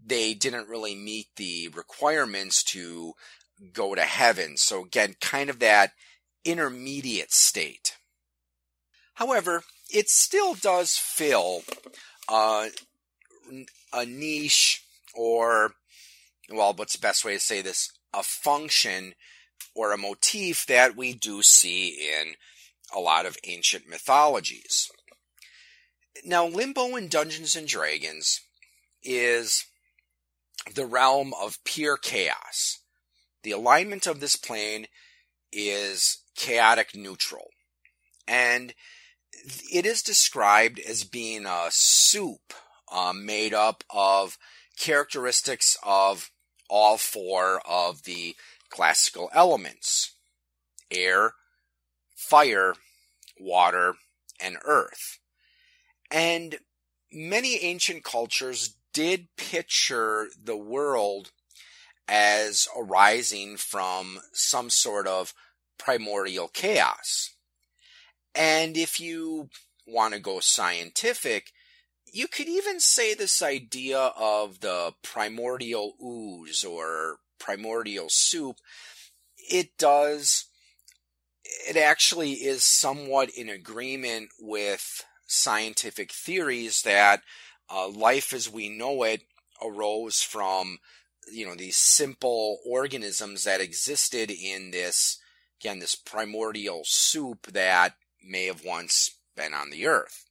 they 0.05 0.35
didn't 0.35 0.69
really 0.69 0.95
meet 0.95 1.27
the 1.37 1.69
requirements 1.75 2.63
to 2.63 3.15
go 3.73 3.95
to 3.95 4.03
heaven. 4.03 4.57
So 4.57 4.85
again, 4.85 5.17
kind 5.21 5.51
of 5.51 5.59
that 5.61 5.93
intermediate 6.45 7.33
state. 7.33 7.97
However, 9.15 9.65
it 9.91 10.09
still 10.09 10.55
does 10.55 10.97
fill 10.97 11.63
uh, 12.29 12.69
a 13.93 14.05
niche 14.05 14.85
or, 15.15 15.73
well, 16.51 16.75
what's 16.75 16.93
the 16.93 17.01
best 17.01 17.25
way 17.25 17.35
to 17.35 17.41
say 17.41 17.63
this? 17.63 17.91
A 18.13 18.23
function 18.23 19.15
or 19.75 19.93
a 19.93 19.99
motif 19.99 20.67
that 20.67 20.97
we 20.97 21.15
do 21.15 21.43
see 21.43 21.89
in 21.89 22.35
a 22.95 23.01
lot 23.01 23.27
of 23.27 23.37
ancient 23.45 23.89
mythologies. 23.89 24.91
Now, 26.25 26.47
Limbo 26.47 26.97
in 26.97 27.09
Dungeons 27.09 27.57
and 27.57 27.67
Dragons 27.69 28.41
is 29.03 29.67
the 30.75 30.87
realm 30.87 31.33
of 31.41 31.63
pure 31.65 31.97
chaos. 31.97 32.81
The 33.43 33.53
alignment 33.53 34.07
of 34.07 34.21
this 34.21 34.37
plane 34.37 34.87
is 35.53 36.19
chaotic 36.37 36.95
neutral. 36.95 37.51
And 38.27 38.75
it 39.73 39.87
is 39.87 40.03
described 40.03 40.81
as 40.81 41.05
being 41.05 41.47
a 41.47 41.67
soup 41.71 42.53
uh, 42.91 43.13
made 43.13 43.55
up 43.55 43.85
of 43.91 44.39
characteristics 44.79 45.77
of 45.83 46.31
all 46.69 46.97
four 46.97 47.61
of 47.67 48.03
the 48.05 48.35
classical 48.71 49.31
elements 49.33 50.13
air, 50.91 51.35
fire, 52.29 52.75
water, 53.39 53.95
and 54.41 54.57
earth. 54.65 55.19
And 56.11 56.59
many 57.13 57.63
ancient 57.63 58.05
cultures 58.05 58.77
did 58.93 59.29
picture 59.37 60.29
the 60.43 60.57
world 60.57 61.33
as 62.09 62.69
arising 62.77 63.57
from 63.57 64.21
some 64.33 64.71
sort 64.71 65.07
of 65.07 65.35
primordial 65.79 66.49
chaos. 66.49 67.35
And 68.35 68.77
if 68.77 69.01
you 69.01 69.49
want 69.87 70.15
to 70.15 70.21
go 70.21 70.41
scientific, 70.41 71.53
you 72.13 72.29
could 72.29 72.49
even 72.49 72.81
say 72.81 73.15
this 73.15 73.43
idea 73.43 73.99
of 74.17 74.61
the 74.61 74.93
primordial 75.03 75.95
ooze 76.03 76.65
or 76.65 77.19
primordial 77.39 78.07
soup, 78.09 78.57
it 79.37 79.77
does 79.79 80.46
it 81.69 81.77
actually 81.77 82.33
is 82.33 82.65
somewhat 82.65 83.31
in 83.31 83.49
agreement 83.49 84.31
with 84.39 85.05
scientific 85.27 86.13
theories 86.13 86.83
that 86.83 87.23
uh, 87.73 87.89
life 87.89 88.33
as 88.33 88.51
we 88.51 88.69
know 88.69 89.03
it 89.03 89.23
arose 89.63 90.23
from 90.23 90.79
you 91.33 91.45
know 91.45 91.55
these 91.55 91.77
simple 91.77 92.59
organisms 92.65 93.45
that 93.45 93.61
existed 93.61 94.31
in 94.31 94.71
this 94.71 95.19
again 95.61 95.79
this 95.81 95.95
primordial 95.95 96.83
soup 96.85 97.47
that 97.53 97.95
may 98.23 98.47
have 98.47 98.65
once 98.65 99.17
been 99.37 99.53
on 99.53 99.71
the 99.71 99.87
earth. 99.87 100.25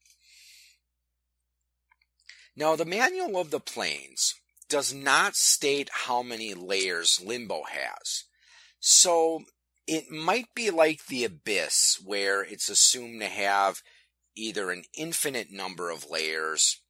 Now 2.56 2.76
the 2.76 2.86
manual 2.86 3.38
of 3.38 3.52
the 3.52 3.60
planes 3.60 4.36
does 4.70 4.94
not 4.94 5.36
state 5.36 5.90
how 5.92 6.24
many 6.24 6.54
layers 6.54 7.22
limbo 7.24 7.64
has. 7.70 8.24
So 8.80 9.44
it 9.88 10.10
might 10.10 10.48
be 10.56 10.72
like 10.72 11.06
the 11.06 11.24
abyss 11.24 12.00
where 12.04 12.42
it's 12.44 12.70
assumed 12.70 13.22
to 13.22 13.28
have 13.28 13.82
either 14.36 14.72
an 14.72 14.84
infinite 14.98 15.52
number 15.52 15.90
of 15.90 16.10
layers 16.10 16.82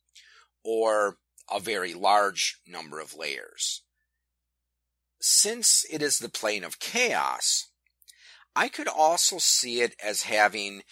or 0.64 1.18
a 1.52 1.60
very 1.60 1.94
large 1.94 2.60
number 2.66 3.00
of 3.00 3.16
layers. 3.16 3.84
Since 5.22 5.86
it 5.92 6.02
is 6.02 6.18
the 6.18 6.30
plane 6.30 6.64
of 6.64 6.80
chaos, 6.80 7.70
I 8.56 8.70
could 8.70 8.88
also 8.88 9.38
see 9.38 9.82
it 9.82 9.96
as 10.04 10.24
having 10.24 10.84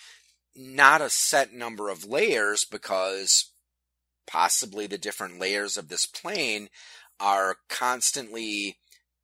not 0.55 1.01
a 1.01 1.09
set 1.09 1.53
number 1.53 1.89
of 1.89 2.05
layers 2.05 2.65
because 2.65 3.51
possibly 4.27 4.85
the 4.87 4.97
different 4.97 5.39
layers 5.39 5.77
of 5.77 5.87
this 5.87 6.05
plane 6.05 6.69
are 7.19 7.57
constantly 7.69 8.77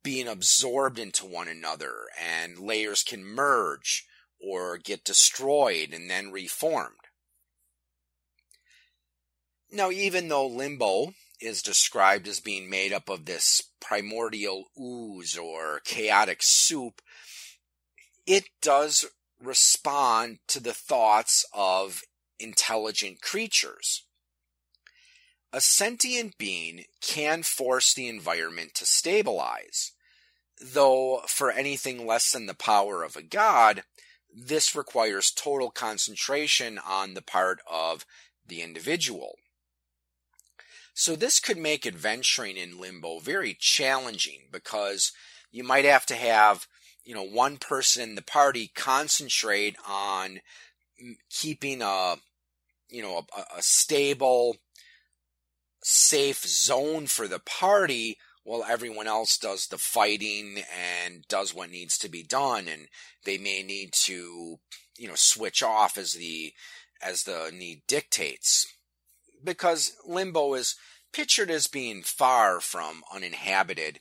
being 0.03 0.27
absorbed 0.27 0.99
into 0.99 1.25
one 1.25 1.47
another 1.47 1.93
and 2.19 2.57
layers 2.57 3.03
can 3.03 3.23
merge 3.23 4.05
or 4.39 4.77
get 4.77 5.03
destroyed 5.03 5.93
and 5.93 6.09
then 6.09 6.31
reformed. 6.31 6.95
Now, 9.71 9.91
even 9.91 10.29
though 10.29 10.47
limbo 10.47 11.13
is 11.39 11.61
described 11.61 12.27
as 12.27 12.39
being 12.39 12.69
made 12.69 12.91
up 12.91 13.09
of 13.09 13.25
this 13.25 13.61
primordial 13.79 14.65
ooze 14.79 15.37
or 15.37 15.81
chaotic 15.85 16.39
soup, 16.41 17.01
it 18.25 18.45
does 18.61 19.05
respond 19.41 20.39
to 20.47 20.59
the 20.59 20.73
thoughts 20.73 21.45
of 21.53 22.01
intelligent 22.39 23.21
creatures. 23.21 24.05
A 25.51 25.61
sentient 25.61 26.37
being 26.37 26.85
can 27.01 27.41
force 27.43 27.93
the 27.93 28.07
environment 28.07 28.75
to 28.75 28.85
stabilize, 28.85 29.93
though 30.61 31.21
for 31.27 31.51
anything 31.51 32.05
less 32.05 32.31
than 32.31 32.45
the 32.45 32.53
power 32.53 33.03
of 33.03 33.15
a 33.15 33.23
god, 33.23 33.83
this 34.31 34.75
requires 34.75 35.31
total 35.31 35.71
concentration 35.71 36.77
on 36.77 37.15
the 37.15 37.21
part 37.21 37.61
of 37.69 38.05
the 38.45 38.61
individual. 38.61 39.37
So 40.93 41.15
this 41.15 41.39
could 41.39 41.57
make 41.57 41.87
adventuring 41.87 42.57
in 42.57 42.79
limbo 42.79 43.19
very 43.19 43.55
challenging 43.57 44.49
because 44.51 45.13
you 45.51 45.63
might 45.63 45.85
have 45.85 46.05
to 46.07 46.15
have, 46.15 46.67
you 47.03 47.15
know, 47.15 47.23
one 47.23 47.57
person 47.57 48.03
in 48.03 48.15
the 48.15 48.21
party 48.21 48.71
concentrate 48.75 49.77
on 49.87 50.41
keeping 51.29 51.81
a, 51.81 52.17
you 52.89 53.01
know, 53.01 53.25
a, 53.35 53.57
a 53.57 53.61
stable, 53.61 54.57
safe 55.89 56.45
zone 56.45 57.07
for 57.07 57.27
the 57.27 57.39
party 57.39 58.17
while 58.43 58.63
everyone 58.67 59.07
else 59.07 59.37
does 59.37 59.67
the 59.67 59.77
fighting 59.77 60.63
and 61.03 61.27
does 61.27 61.53
what 61.53 61.69
needs 61.69 61.97
to 61.97 62.09
be 62.09 62.23
done 62.23 62.67
and 62.67 62.87
they 63.25 63.37
may 63.37 63.61
need 63.61 63.91
to 63.91 64.59
you 64.97 65.07
know 65.07 65.15
switch 65.15 65.61
off 65.61 65.97
as 65.97 66.13
the 66.13 66.53
as 67.01 67.23
the 67.23 67.51
need 67.53 67.81
dictates 67.87 68.65
because 69.43 69.93
limbo 70.05 70.53
is 70.53 70.75
pictured 71.11 71.49
as 71.49 71.67
being 71.67 72.03
far 72.03 72.59
from 72.59 73.03
uninhabited. 73.13 73.99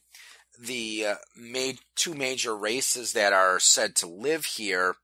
The 0.58 1.06
uh, 1.06 1.74
two 1.96 2.14
major 2.14 2.56
races 2.56 3.12
that 3.12 3.32
are 3.32 3.60
said 3.60 3.94
to 3.96 4.06
live 4.06 4.44
here. 4.44 4.96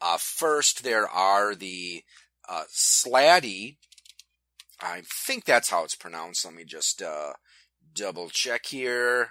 Uh, 0.00 0.16
first, 0.18 0.82
there 0.82 1.08
are 1.08 1.54
the 1.54 2.02
uh, 2.48 2.64
Slaadi. 2.72 3.76
I 4.84 5.02
think 5.06 5.44
that's 5.44 5.70
how 5.70 5.84
it's 5.84 5.94
pronounced. 5.94 6.44
Let 6.44 6.54
me 6.54 6.64
just 6.64 7.00
uh, 7.00 7.32
double 7.94 8.28
check 8.28 8.66
here. 8.66 9.30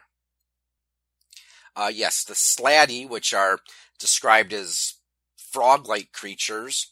Uh, 1.75 1.91
yes, 1.93 2.23
the 2.23 2.33
Slaadi, 2.33 3.07
which 3.07 3.33
are 3.33 3.59
described 3.99 4.51
as 4.51 4.95
frog-like 5.37 6.11
creatures. 6.11 6.87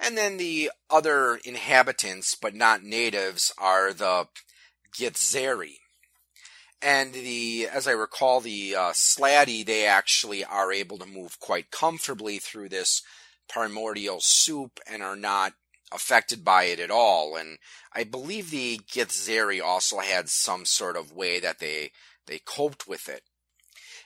And 0.00 0.16
then 0.16 0.36
the 0.36 0.70
other 0.88 1.40
inhabitants, 1.44 2.36
but 2.36 2.54
not 2.54 2.84
natives, 2.84 3.52
are 3.58 3.92
the 3.92 4.28
Githzerai. 4.96 5.78
And 6.80 7.12
the, 7.12 7.68
as 7.72 7.88
I 7.88 7.92
recall, 7.92 8.40
the 8.40 8.76
uh, 8.76 8.92
Slaadi, 8.92 9.66
they 9.66 9.86
actually 9.86 10.44
are 10.44 10.72
able 10.72 10.98
to 10.98 11.06
move 11.06 11.40
quite 11.40 11.72
comfortably 11.72 12.38
through 12.38 12.68
this 12.68 13.02
primordial 13.48 14.18
soup 14.20 14.78
and 14.88 15.02
are 15.02 15.16
not 15.16 15.54
affected 15.92 16.44
by 16.44 16.64
it 16.64 16.78
at 16.78 16.90
all. 16.90 17.36
And 17.36 17.58
I 17.92 18.04
believe 18.04 18.50
the 18.50 18.78
Githzerai 18.78 19.62
also 19.62 19.98
had 19.98 20.28
some 20.28 20.64
sort 20.64 20.96
of 20.96 21.12
way 21.12 21.40
that 21.40 21.58
they 21.58 21.92
they 22.26 22.38
coped 22.38 22.86
with 22.86 23.08
it. 23.08 23.22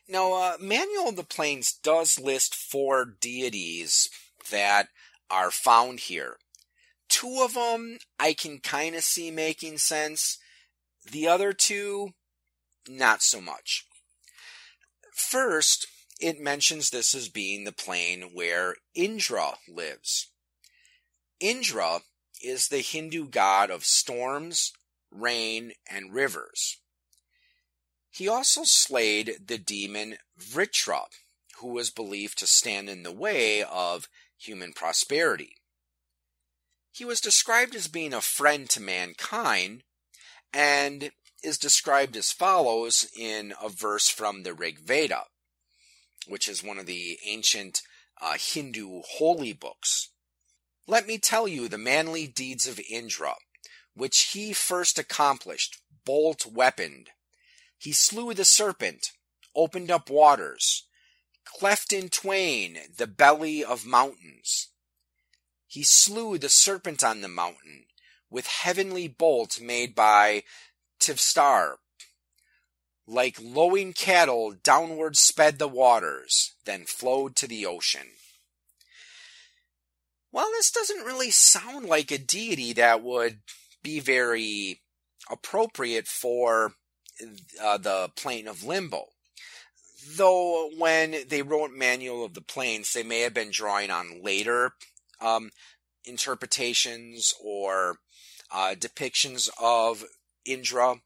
Now, 0.08 0.32
uh, 0.34 0.56
Manual 0.60 1.10
of 1.10 1.16
the 1.16 1.24
Planes 1.24 1.72
does 1.72 2.18
list 2.18 2.54
four 2.54 3.04
deities 3.04 4.08
that 4.50 4.88
are 5.30 5.50
found 5.50 6.00
here. 6.00 6.36
Two 7.08 7.42
of 7.44 7.54
them 7.54 7.98
I 8.18 8.32
can 8.32 8.58
kind 8.58 8.94
of 8.94 9.04
see 9.04 9.30
making 9.30 9.78
sense. 9.78 10.38
The 11.10 11.26
other 11.28 11.52
two, 11.52 12.10
not 12.88 13.22
so 13.22 13.40
much. 13.40 13.86
First, 15.12 15.86
it 16.20 16.40
mentions 16.40 16.90
this 16.90 17.14
as 17.14 17.28
being 17.28 17.64
the 17.64 17.72
plane 17.72 18.30
where 18.32 18.76
Indra 18.94 19.54
lives. 19.68 20.31
Indra 21.42 22.02
is 22.40 22.68
the 22.68 22.78
Hindu 22.78 23.26
god 23.26 23.68
of 23.68 23.84
storms, 23.84 24.72
rain, 25.10 25.72
and 25.90 26.14
rivers. 26.14 26.78
He 28.10 28.28
also 28.28 28.62
slayed 28.62 29.48
the 29.48 29.58
demon 29.58 30.18
Vritra, 30.38 31.06
who 31.58 31.72
was 31.72 31.90
believed 31.90 32.38
to 32.38 32.46
stand 32.46 32.88
in 32.88 33.02
the 33.02 33.10
way 33.10 33.64
of 33.64 34.08
human 34.38 34.72
prosperity. 34.72 35.56
He 36.92 37.04
was 37.04 37.20
described 37.20 37.74
as 37.74 37.88
being 37.88 38.14
a 38.14 38.20
friend 38.20 38.70
to 38.70 38.80
mankind, 38.80 39.82
and 40.52 41.10
is 41.42 41.58
described 41.58 42.16
as 42.16 42.30
follows 42.30 43.10
in 43.18 43.52
a 43.60 43.68
verse 43.68 44.08
from 44.08 44.44
the 44.44 44.54
Rig 44.54 44.78
Veda, 44.78 45.24
which 46.28 46.46
is 46.46 46.62
one 46.62 46.78
of 46.78 46.86
the 46.86 47.18
ancient 47.26 47.82
uh, 48.20 48.34
Hindu 48.38 49.00
holy 49.16 49.52
books. 49.52 50.11
Let 50.86 51.06
me 51.06 51.18
tell 51.18 51.46
you 51.46 51.68
the 51.68 51.78
manly 51.78 52.26
deeds 52.26 52.66
of 52.66 52.80
Indra, 52.80 53.34
which 53.94 54.32
he 54.32 54.52
first 54.52 54.98
accomplished, 54.98 55.78
bolt 56.04 56.44
weaponed. 56.44 57.10
He 57.78 57.92
slew 57.92 58.34
the 58.34 58.44
serpent, 58.44 59.12
opened 59.54 59.90
up 59.90 60.10
waters, 60.10 60.84
cleft 61.44 61.92
in 61.92 62.08
twain 62.08 62.78
the 62.96 63.06
belly 63.06 63.64
of 63.64 63.86
mountains. 63.86 64.68
He 65.66 65.84
slew 65.84 66.36
the 66.36 66.48
serpent 66.48 67.04
on 67.04 67.20
the 67.20 67.28
mountain, 67.28 67.86
with 68.28 68.46
heavenly 68.46 69.06
bolt 69.06 69.60
made 69.60 69.94
by 69.94 70.42
Tvashtar. 70.98 71.76
Like 73.06 73.36
lowing 73.40 73.92
cattle, 73.92 74.52
downward 74.52 75.16
sped 75.16 75.58
the 75.58 75.68
waters, 75.68 76.54
then 76.64 76.86
flowed 76.86 77.36
to 77.36 77.46
the 77.46 77.66
ocean. 77.66 78.08
Well, 80.32 80.48
this 80.52 80.70
doesn't 80.70 81.04
really 81.04 81.30
sound 81.30 81.86
like 81.86 82.10
a 82.10 82.16
deity 82.16 82.72
that 82.72 83.02
would 83.02 83.40
be 83.82 84.00
very 84.00 84.80
appropriate 85.30 86.08
for 86.08 86.72
uh, 87.62 87.76
the 87.76 88.10
plane 88.16 88.48
of 88.48 88.64
limbo. 88.64 89.08
Though 90.16 90.70
when 90.76 91.14
they 91.28 91.42
wrote 91.42 91.70
Manual 91.72 92.24
of 92.24 92.34
the 92.34 92.40
Planes, 92.40 92.92
they 92.92 93.02
may 93.02 93.20
have 93.20 93.34
been 93.34 93.50
drawing 93.50 93.90
on 93.90 94.22
later 94.22 94.72
um, 95.20 95.50
interpretations 96.04 97.34
or 97.44 97.98
uh, 98.50 98.74
depictions 98.76 99.50
of 99.60 100.04
Indra. 100.44 100.96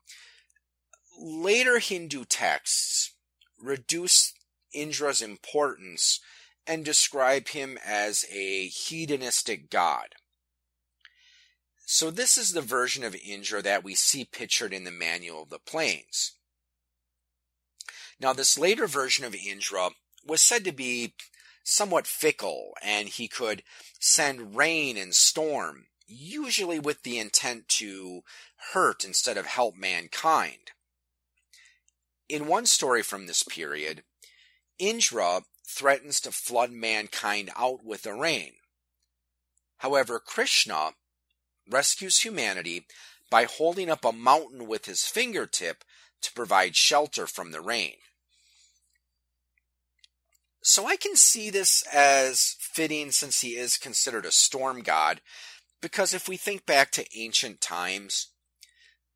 Later 1.21 1.79
Hindu 1.79 2.25
texts 2.25 3.13
reduce 3.61 4.33
Indra's 4.73 5.21
importance 5.21 6.21
and 6.67 6.85
describe 6.85 7.49
him 7.49 7.79
as 7.85 8.25
a 8.31 8.67
hedonistic 8.67 9.71
god. 9.71 10.17
So 11.87 12.11
this 12.11 12.37
is 12.37 12.53
the 12.53 12.63
version 12.63 13.05
of 13.05 13.15
Indra 13.15 13.63
that 13.63 13.85
we 13.85 13.95
see 13.95 14.25
pictured 14.25 14.73
in 14.73 14.85
the 14.85 14.91
Manual 14.91 15.45
of 15.45 15.51
the 15.51 15.61
Planes. 15.61 16.33
Now 18.19 18.33
this 18.33 18.59
later 18.59 18.87
version 18.87 19.25
of 19.25 19.35
Indra 19.35 19.91
was 20.25 20.43
said 20.43 20.65
to 20.65 20.73
be 20.73 21.15
somewhat 21.63 22.07
fickle 22.07 22.73
and 22.83 23.09
he 23.09 23.29
could 23.29 23.63
send 24.01 24.57
rain 24.57 24.97
and 24.97 25.15
storm, 25.15 25.87
usually 26.07 26.81
with 26.81 27.03
the 27.03 27.19
intent 27.19 27.69
to 27.69 28.23
hurt 28.73 29.05
instead 29.05 29.37
of 29.37 29.47
help 29.47 29.77
mankind. 29.77 30.73
In 32.29 32.49
one 32.49 32.67
story 32.67 33.03
from 33.03 33.27
this 33.27 33.45
period, 33.45 34.03
Indra 34.79 35.43
threatens 35.67 36.21
to 36.21 36.33
flood 36.33 36.71
mankind 36.71 37.51
out 37.57 37.85
with 37.85 38.03
the 38.03 38.15
rain. 38.15 38.53
However, 39.79 40.19
Krishna 40.19 40.93
rescues 41.69 42.21
humanity 42.21 42.87
by 43.31 43.45
holding 43.45 43.91
up 43.91 44.05
a 44.05 44.13
mountain 44.13 44.67
with 44.67 44.87
his 44.87 45.05
fingertip 45.05 45.85
to 46.23 46.33
provide 46.33 46.77
shelter 46.77 47.27
from 47.27 47.51
the 47.51 47.61
rain. 47.61 47.95
So 50.63 50.87
I 50.87 50.97
can 50.97 51.15
see 51.15 51.51
this 51.51 51.85
as 51.93 52.57
fitting 52.59 53.13
since 53.13 53.41
he 53.41 53.57
is 53.57 53.77
considered 53.77 54.27
a 54.27 54.33
storm 54.33 54.83
god, 54.83 55.21
because 55.81 56.15
if 56.15 56.29
we 56.29 56.37
think 56.37 56.67
back 56.67 56.91
to 56.93 57.07
ancient 57.17 57.61
times, 57.61 58.29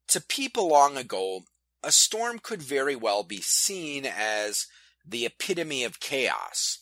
to 0.09 0.21
people 0.21 0.69
long 0.69 0.97
ago, 0.97 1.43
a 1.83 1.91
storm 1.91 2.39
could 2.39 2.63
very 2.63 2.95
well 2.95 3.23
be 3.23 3.41
seen 3.41 4.05
as 4.07 4.67
the 5.07 5.27
epitome 5.27 5.85
of 5.85 6.01
chaos. 6.01 6.79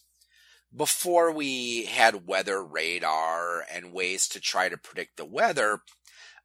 Before 0.74 1.32
we 1.32 1.86
had 1.86 2.26
weather 2.26 2.62
radar 2.62 3.64
and 3.72 3.92
ways 3.92 4.28
to 4.28 4.40
try 4.40 4.68
to 4.68 4.76
predict 4.76 5.16
the 5.16 5.24
weather, 5.24 5.80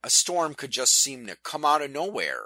a 0.03 0.09
storm 0.09 0.53
could 0.53 0.71
just 0.71 0.93
seem 0.93 1.27
to 1.27 1.37
come 1.43 1.65
out 1.65 1.81
of 1.81 1.91
nowhere. 1.91 2.45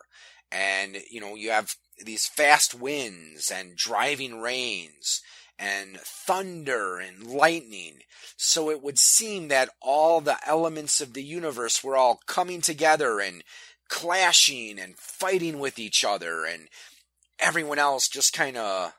And, 0.51 0.97
you 1.09 1.19
know, 1.19 1.35
you 1.35 1.51
have 1.51 1.75
these 2.03 2.25
fast 2.25 2.73
winds 2.73 3.51
and 3.51 3.75
driving 3.75 4.39
rains 4.39 5.21
and 5.59 5.97
thunder 5.97 6.99
and 6.99 7.23
lightning. 7.23 7.99
So 8.37 8.69
it 8.69 8.81
would 8.81 8.99
seem 8.99 9.47
that 9.47 9.69
all 9.81 10.21
the 10.21 10.37
elements 10.47 11.01
of 11.01 11.13
the 11.13 11.23
universe 11.23 11.83
were 11.83 11.97
all 11.97 12.21
coming 12.27 12.61
together 12.61 13.19
and 13.19 13.43
clashing 13.89 14.79
and 14.79 14.97
fighting 14.97 15.59
with 15.59 15.79
each 15.79 16.03
other 16.03 16.45
and 16.45 16.67
everyone 17.39 17.79
else 17.79 18.07
just 18.07 18.33
kind 18.33 18.57
of 18.57 18.93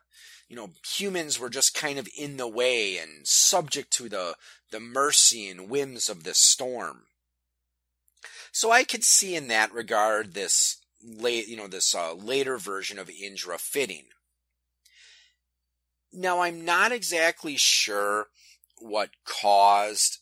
you 0.49 0.57
know 0.57 0.71
humans 0.97 1.39
were 1.39 1.51
just 1.51 1.75
kind 1.75 1.99
of 1.99 2.09
in 2.17 2.37
the 2.37 2.49
way 2.49 2.99
and 2.99 3.27
subject 3.27 3.93
to 3.93 4.09
the 4.09 4.37
the 4.71 4.81
mercy 4.81 5.49
and 5.49 5.71
whims 5.71 6.09
of 6.09 6.25
this 6.25 6.39
storm. 6.39 7.05
So 8.53 8.71
i 8.71 8.85
could 8.85 9.05
see 9.05 9.35
in 9.35 9.49
that 9.49 9.73
regard 9.73 10.35
this 10.35 10.79
late 11.03 11.49
you 11.49 11.57
know 11.57 11.69
this 11.69 11.95
uh, 11.95 12.15
later 12.15 12.59
version 12.59 12.99
of 12.99 13.11
indra 13.11 13.59
fitting. 13.59 14.07
Now 16.13 16.41
i'm 16.41 16.65
not 16.65 16.93
exactly 16.93 17.57
sure 17.57 18.29
what 18.81 19.11
caused 19.25 20.19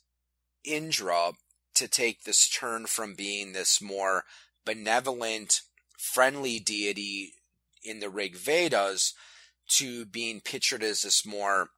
indra 0.65 1.33
to 1.75 1.87
take 1.87 2.25
this 2.25 2.49
turn 2.49 2.87
from 2.87 3.15
being 3.15 3.53
this 3.53 3.81
more 3.81 4.25
benevolent, 4.65 5.61
friendly 5.97 6.59
deity 6.59 7.35
in 7.85 8.01
the 8.01 8.09
Rig 8.09 8.35
Vedas 8.35 9.15
to 9.68 10.05
being 10.07 10.40
pictured 10.40 10.83
as 10.83 11.02
this 11.02 11.26
more 11.26 11.70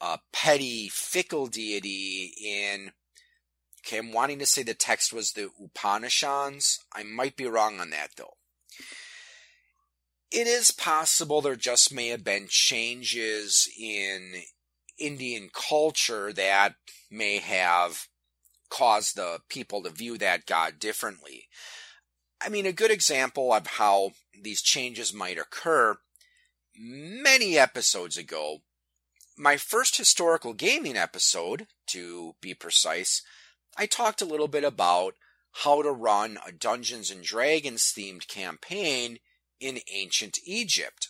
uh, 0.00 0.18
petty, 0.32 0.88
fickle 0.88 1.46
deity 1.46 2.32
in. 2.42 2.92
Okay, 3.86 3.98
I'm 3.98 4.12
wanting 4.12 4.40
to 4.40 4.46
say 4.46 4.62
the 4.62 4.74
text 4.74 5.12
was 5.12 5.32
the 5.32 5.50
Upanishads. 5.62 6.84
I 6.94 7.04
might 7.04 7.36
be 7.36 7.46
wrong 7.46 7.80
on 7.80 7.90
that 7.90 8.10
though. 8.16 8.34
It 10.32 10.48
is 10.48 10.72
possible 10.72 11.40
there 11.40 11.56
just 11.56 11.94
may 11.94 12.08
have 12.08 12.24
been 12.24 12.46
changes 12.48 13.68
in 13.78 14.42
Indian 14.98 15.50
culture 15.52 16.32
that 16.32 16.74
may 17.10 17.38
have 17.38 18.08
caused 18.68 19.16
the 19.16 19.38
people 19.48 19.82
to 19.82 19.90
view 19.90 20.18
that 20.18 20.46
god 20.46 20.78
differently. 20.80 21.46
I 22.40 22.48
mean, 22.48 22.66
a 22.66 22.72
good 22.72 22.90
example 22.90 23.52
of 23.52 23.66
how 23.66 24.10
these 24.42 24.62
changes 24.62 25.14
might 25.14 25.38
occur 25.38 25.96
many 26.78 27.58
episodes 27.58 28.16
ago, 28.16 28.62
my 29.36 29.56
first 29.56 29.96
historical 29.96 30.54
gaming 30.54 30.96
episode, 30.96 31.66
to 31.88 32.34
be 32.40 32.54
precise, 32.54 33.22
I 33.76 33.86
talked 33.86 34.22
a 34.22 34.26
little 34.26 34.48
bit 34.48 34.64
about 34.64 35.14
how 35.62 35.82
to 35.82 35.90
run 35.90 36.38
a 36.46 36.52
Dungeons 36.52 37.10
and 37.10 37.22
Dragons 37.22 37.92
themed 37.96 38.28
campaign 38.28 39.18
in 39.60 39.80
ancient 39.92 40.38
Egypt. 40.44 41.08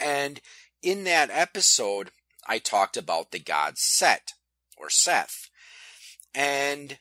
And 0.00 0.40
in 0.82 1.04
that 1.04 1.30
episode, 1.30 2.10
I 2.46 2.58
talked 2.58 2.96
about 2.96 3.30
the 3.30 3.38
god 3.38 3.78
Set 3.78 4.32
or 4.76 4.90
Seth. 4.90 5.48
And 6.34 6.98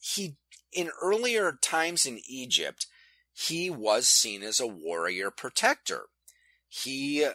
he 0.00 0.36
in 0.72 0.90
earlier 1.00 1.58
times 1.60 2.06
in 2.06 2.20
Egypt, 2.28 2.86
he 3.32 3.70
was 3.70 4.08
seen 4.08 4.42
as 4.42 4.60
a 4.60 4.66
warrior 4.66 5.30
protector. 5.30 6.06
He 6.68 7.26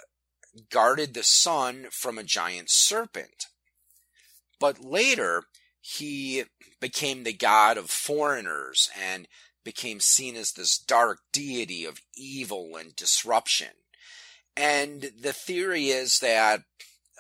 guarded 0.70 1.14
the 1.14 1.24
sun 1.24 1.88
from 1.92 2.18
a 2.18 2.24
giant 2.24 2.70
serpent. 2.70 3.48
But 4.60 4.84
later, 4.84 5.44
he 5.82 6.46
became 6.80 7.24
the 7.24 7.34
god 7.34 7.78
of 7.78 7.90
foreigners 7.90 8.90
and 9.00 9.28
became 9.64 10.00
seen 10.00 10.36
as 10.36 10.52
this 10.52 10.78
dark 10.78 11.20
deity 11.34 11.86
of 11.86 12.02
evil 12.16 12.76
and 12.78 12.96
disruption. 12.96 13.72
And 14.56 15.12
the 15.20 15.34
theory 15.34 15.88
is 15.90 16.20
that 16.20 16.64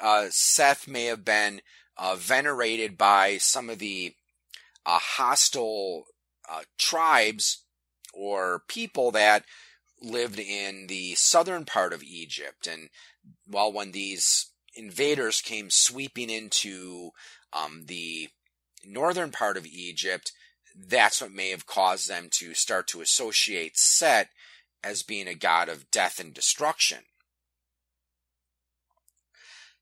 uh, 0.01 0.27
Seth 0.29 0.87
may 0.87 1.05
have 1.05 1.25
been 1.25 1.61
uh, 1.97 2.15
venerated 2.15 2.97
by 2.97 3.37
some 3.37 3.69
of 3.69 3.79
the 3.79 4.13
uh, 4.85 4.99
hostile 4.99 6.05
uh, 6.49 6.61
tribes 6.77 7.64
or 8.15 8.61
people 8.67 9.11
that 9.11 9.45
lived 10.01 10.39
in 10.39 10.87
the 10.87 11.15
southern 11.15 11.65
part 11.65 11.93
of 11.93 12.03
Egypt. 12.03 12.67
And 12.67 12.89
well, 13.47 13.71
when 13.71 13.91
these 13.91 14.51
invaders 14.75 15.41
came 15.41 15.69
sweeping 15.69 16.29
into 16.29 17.11
um, 17.53 17.83
the 17.87 18.29
northern 18.85 19.31
part 19.31 19.57
of 19.57 19.65
Egypt, 19.65 20.31
that's 20.75 21.21
what 21.21 21.31
may 21.31 21.49
have 21.49 21.65
caused 21.65 22.09
them 22.09 22.27
to 22.31 22.53
start 22.53 22.87
to 22.87 23.01
associate 23.01 23.77
Set 23.77 24.29
as 24.83 25.03
being 25.03 25.27
a 25.27 25.33
god 25.33 25.69
of 25.69 25.89
death 25.89 26.19
and 26.19 26.33
destruction. 26.33 26.99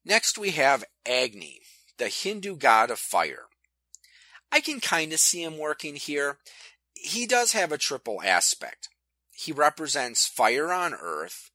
Next, 0.05 0.37
we 0.37 0.51
have 0.51 0.83
Agni, 1.05 1.61
the 1.97 2.07
Hindu 2.07 2.57
god 2.57 2.91
of 2.91 2.99
fire. 2.99 3.45
I 4.51 4.59
can 4.59 4.79
kind 4.79 5.11
of 5.11 5.19
see 5.19 5.43
him 5.43 5.57
working 5.57 5.95
here. 5.95 6.37
He 7.03 7.27
does 7.27 7.51
have 7.51 7.73
a 7.73 7.77
triple 7.77 8.21
aspect. 8.23 8.87
He 9.33 9.51
represents 9.51 10.25
fire 10.25 10.71
on 10.71 10.93
earth, 10.93 11.51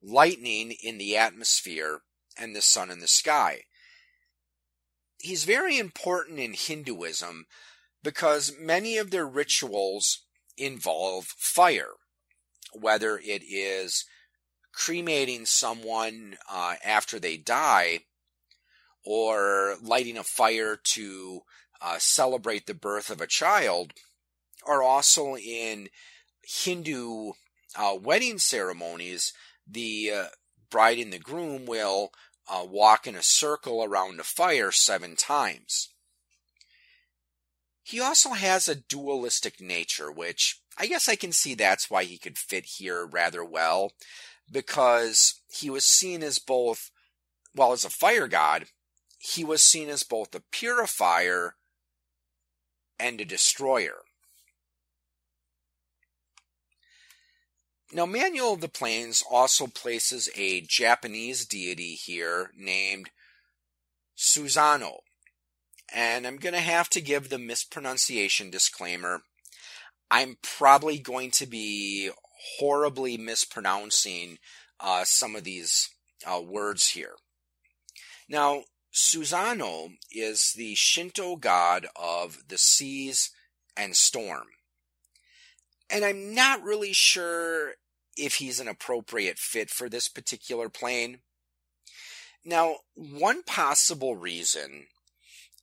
lightning 0.00 0.70
in 0.70 0.98
the 0.98 1.16
atmosphere, 1.16 2.02
and 2.38 2.54
the 2.54 2.62
sun 2.62 2.92
in 2.92 3.00
the 3.00 3.08
sky. 3.08 3.62
He's 5.18 5.44
very 5.44 5.78
important 5.78 6.38
in 6.38 6.54
Hinduism 6.54 7.46
because 8.04 8.56
many 8.56 8.96
of 8.96 9.10
their 9.10 9.26
rituals 9.26 10.22
involve 10.56 11.26
fire, 11.26 11.94
whether 12.72 13.18
it 13.18 13.42
is 13.42 14.04
cremating 14.72 15.44
someone 15.44 16.36
uh, 16.48 16.76
after 16.84 17.18
they 17.18 17.36
die 17.36 18.00
or 19.04 19.76
lighting 19.82 20.16
a 20.16 20.22
fire 20.22 20.76
to 20.76 21.40
uh, 21.82 21.96
celebrate 21.98 22.66
the 22.66 22.74
birth 22.74 23.10
of 23.10 23.20
a 23.20 23.26
child 23.26 23.92
are 24.66 24.82
also 24.82 25.36
in 25.36 25.88
Hindu 26.42 27.32
uh, 27.76 27.96
wedding 28.00 28.38
ceremonies. 28.38 29.32
The 29.66 30.12
uh, 30.14 30.26
bride 30.70 30.98
and 30.98 31.12
the 31.12 31.18
groom 31.18 31.66
will 31.66 32.12
uh, 32.48 32.64
walk 32.68 33.06
in 33.06 33.14
a 33.14 33.22
circle 33.22 33.82
around 33.82 34.20
a 34.20 34.24
fire 34.24 34.70
seven 34.70 35.16
times. 35.16 35.90
He 37.82 38.00
also 38.00 38.30
has 38.30 38.68
a 38.68 38.74
dualistic 38.74 39.60
nature, 39.60 40.10
which 40.10 40.60
I 40.78 40.86
guess 40.86 41.08
I 41.08 41.16
can 41.16 41.32
see 41.32 41.54
that's 41.54 41.90
why 41.90 42.04
he 42.04 42.18
could 42.18 42.38
fit 42.38 42.64
here 42.64 43.06
rather 43.06 43.44
well, 43.44 43.92
because 44.50 45.40
he 45.48 45.70
was 45.70 45.84
seen 45.84 46.22
as 46.22 46.38
both, 46.38 46.90
well, 47.54 47.72
as 47.72 47.84
a 47.84 47.90
fire 47.90 48.26
god, 48.26 48.66
he 49.18 49.44
was 49.44 49.62
seen 49.62 49.88
as 49.88 50.02
both 50.02 50.34
a 50.34 50.42
purifier 50.50 51.56
and 52.98 53.20
a 53.20 53.24
destroyer. 53.24 54.03
Now, 57.92 58.06
Manual 58.06 58.54
of 58.54 58.60
the 58.60 58.68
Planes 58.68 59.22
also 59.30 59.66
places 59.66 60.28
a 60.34 60.62
Japanese 60.62 61.46
deity 61.46 61.94
here 61.94 62.50
named 62.56 63.10
Susano. 64.16 64.98
And 65.92 66.26
I'm 66.26 66.38
going 66.38 66.54
to 66.54 66.60
have 66.60 66.88
to 66.90 67.00
give 67.00 67.28
the 67.28 67.38
mispronunciation 67.38 68.50
disclaimer. 68.50 69.22
I'm 70.10 70.38
probably 70.42 70.98
going 70.98 71.30
to 71.32 71.46
be 71.46 72.10
horribly 72.58 73.16
mispronouncing 73.16 74.38
uh, 74.80 75.04
some 75.04 75.36
of 75.36 75.44
these 75.44 75.88
uh, 76.26 76.40
words 76.40 76.90
here. 76.90 77.14
Now, 78.28 78.64
Susano 78.92 79.90
is 80.10 80.52
the 80.56 80.74
Shinto 80.74 81.36
god 81.36 81.86
of 81.96 82.44
the 82.48 82.58
seas 82.58 83.30
and 83.76 83.96
storm. 83.96 84.46
And 85.90 86.04
I'm 86.04 86.34
not 86.34 86.62
really 86.62 86.92
sure 86.92 87.74
if 88.16 88.36
he's 88.36 88.60
an 88.60 88.68
appropriate 88.68 89.38
fit 89.38 89.70
for 89.70 89.88
this 89.88 90.08
particular 90.08 90.68
plane. 90.68 91.18
Now, 92.44 92.76
one 92.94 93.42
possible 93.42 94.16
reason 94.16 94.86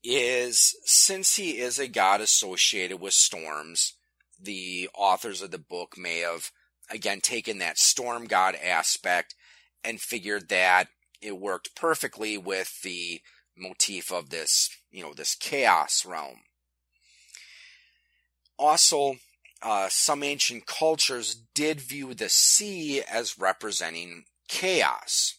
is 0.03 0.75
since 0.83 1.35
he 1.35 1.59
is 1.59 1.77
a 1.77 1.87
god 1.87 2.21
associated 2.21 2.99
with 2.99 3.13
storms, 3.13 3.93
the 4.41 4.89
authors 4.95 5.41
of 5.41 5.51
the 5.51 5.59
book 5.59 5.95
may 5.97 6.19
have 6.19 6.51
again 6.89 7.21
taken 7.21 7.59
that 7.59 7.77
storm 7.77 8.25
god 8.25 8.55
aspect 8.55 9.35
and 9.83 10.01
figured 10.01 10.49
that 10.49 10.87
it 11.21 11.37
worked 11.37 11.75
perfectly 11.75 12.37
with 12.37 12.81
the 12.81 13.21
motif 13.55 14.11
of 14.11 14.29
this, 14.29 14.69
you 14.89 15.03
know, 15.03 15.13
this 15.13 15.35
chaos 15.35 16.05
realm. 16.05 16.39
Also, 18.57 19.15
uh, 19.61 19.87
some 19.89 20.23
ancient 20.23 20.65
cultures 20.65 21.35
did 21.53 21.79
view 21.79 22.13
the 22.13 22.29
sea 22.29 23.01
as 23.01 23.37
representing 23.37 24.25
chaos. 24.47 25.35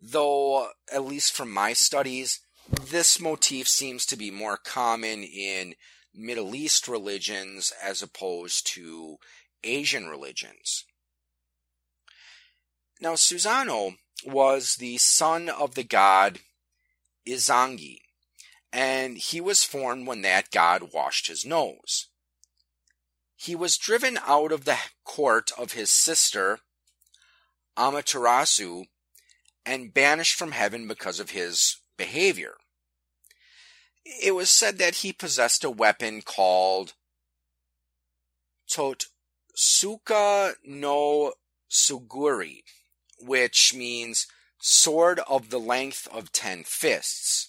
Though, 0.00 0.68
at 0.92 1.04
least 1.04 1.32
from 1.32 1.50
my 1.50 1.72
studies, 1.72 2.40
this 2.68 3.20
motif 3.20 3.68
seems 3.68 4.06
to 4.06 4.16
be 4.16 4.30
more 4.30 4.56
common 4.56 5.22
in 5.24 5.74
Middle 6.14 6.54
East 6.54 6.88
religions 6.88 7.72
as 7.82 8.02
opposed 8.02 8.66
to 8.74 9.16
Asian 9.62 10.06
religions. 10.08 10.84
Now, 13.00 13.14
Susano 13.14 13.96
was 14.24 14.76
the 14.76 14.96
son 14.98 15.48
of 15.48 15.74
the 15.74 15.84
god 15.84 16.40
Izangi, 17.26 17.98
and 18.72 19.18
he 19.18 19.40
was 19.40 19.64
formed 19.64 20.06
when 20.06 20.22
that 20.22 20.50
god 20.50 20.92
washed 20.94 21.28
his 21.28 21.44
nose. 21.44 22.08
He 23.36 23.54
was 23.54 23.76
driven 23.76 24.18
out 24.26 24.50
of 24.50 24.64
the 24.64 24.78
court 25.04 25.52
of 25.56 25.72
his 25.72 25.90
sister 25.90 26.60
Amaterasu 27.76 28.86
and 29.64 29.92
banished 29.92 30.34
from 30.34 30.52
heaven 30.52 30.88
because 30.88 31.20
of 31.20 31.30
his 31.30 31.76
behavior. 31.96 32.54
It 34.04 34.34
was 34.34 34.50
said 34.50 34.78
that 34.78 34.96
he 34.96 35.12
possessed 35.12 35.64
a 35.64 35.70
weapon 35.70 36.22
called 36.22 36.94
Totsuka 38.70 40.54
no 40.64 41.34
Suguri, 41.70 42.62
which 43.18 43.74
means 43.74 44.26
sword 44.58 45.20
of 45.28 45.50
the 45.50 45.60
length 45.60 46.08
of 46.10 46.32
ten 46.32 46.64
fists. 46.64 47.48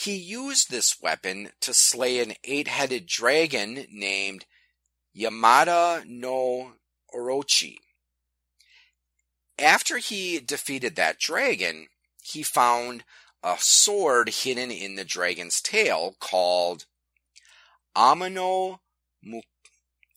He 0.00 0.14
used 0.14 0.70
this 0.70 1.00
weapon 1.02 1.50
to 1.58 1.74
slay 1.74 2.20
an 2.20 2.34
eight 2.44 2.68
headed 2.68 3.06
dragon 3.06 3.84
named 3.90 4.46
Yamata 5.16 6.06
no 6.06 6.74
Orochi. 7.12 7.78
After 9.58 9.98
he 9.98 10.38
defeated 10.38 10.94
that 10.94 11.18
dragon, 11.18 11.88
he 12.22 12.44
found 12.44 13.02
a 13.42 13.56
sword 13.58 14.28
hidden 14.28 14.70
in 14.70 14.94
the 14.94 15.04
dragon's 15.04 15.60
tail 15.60 16.14
called 16.20 16.86
Amano 17.96 18.78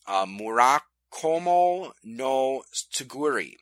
uh, 0.06 0.26
Murakomo 0.26 1.92
no 2.04 2.62
Tsuguri, 2.72 3.56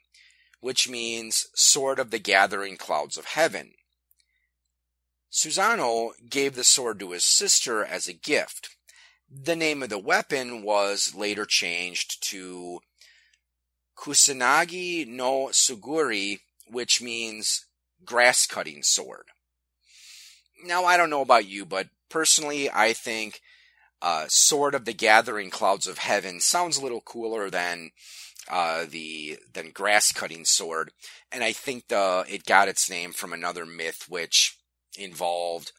which 0.60 0.86
means 0.86 1.46
Sword 1.54 1.98
of 1.98 2.10
the 2.10 2.18
Gathering 2.18 2.76
Clouds 2.76 3.16
of 3.16 3.24
Heaven. 3.24 3.72
Susano 5.40 6.10
gave 6.28 6.54
the 6.54 6.64
sword 6.64 7.00
to 7.00 7.12
his 7.12 7.24
sister 7.24 7.82
as 7.82 8.06
a 8.06 8.12
gift. 8.12 8.76
The 9.30 9.56
name 9.56 9.82
of 9.82 9.88
the 9.88 9.98
weapon 9.98 10.62
was 10.62 11.14
later 11.14 11.46
changed 11.46 12.22
to 12.28 12.80
Kusanagi 13.96 15.06
no 15.06 15.46
Suguri, 15.46 16.40
which 16.68 17.00
means 17.00 17.64
grass 18.04 18.46
cutting 18.46 18.82
sword. 18.82 19.28
Now, 20.62 20.84
I 20.84 20.98
don't 20.98 21.08
know 21.08 21.22
about 21.22 21.46
you, 21.46 21.64
but 21.64 21.88
personally, 22.10 22.68
I 22.70 22.92
think 22.92 23.40
uh, 24.02 24.26
Sword 24.28 24.74
of 24.74 24.84
the 24.84 24.92
Gathering 24.92 25.48
Clouds 25.48 25.86
of 25.86 25.98
Heaven 25.98 26.40
sounds 26.40 26.76
a 26.76 26.82
little 26.82 27.00
cooler 27.00 27.48
than 27.48 27.92
uh, 28.50 28.84
the 28.86 29.38
than 29.54 29.70
grass 29.70 30.12
cutting 30.12 30.44
sword, 30.44 30.92
and 31.32 31.42
I 31.42 31.52
think 31.52 31.88
the 31.88 32.26
it 32.28 32.44
got 32.44 32.68
its 32.68 32.90
name 32.90 33.12
from 33.12 33.32
another 33.32 33.64
myth 33.64 34.04
which 34.08 34.58
involved 34.98 35.72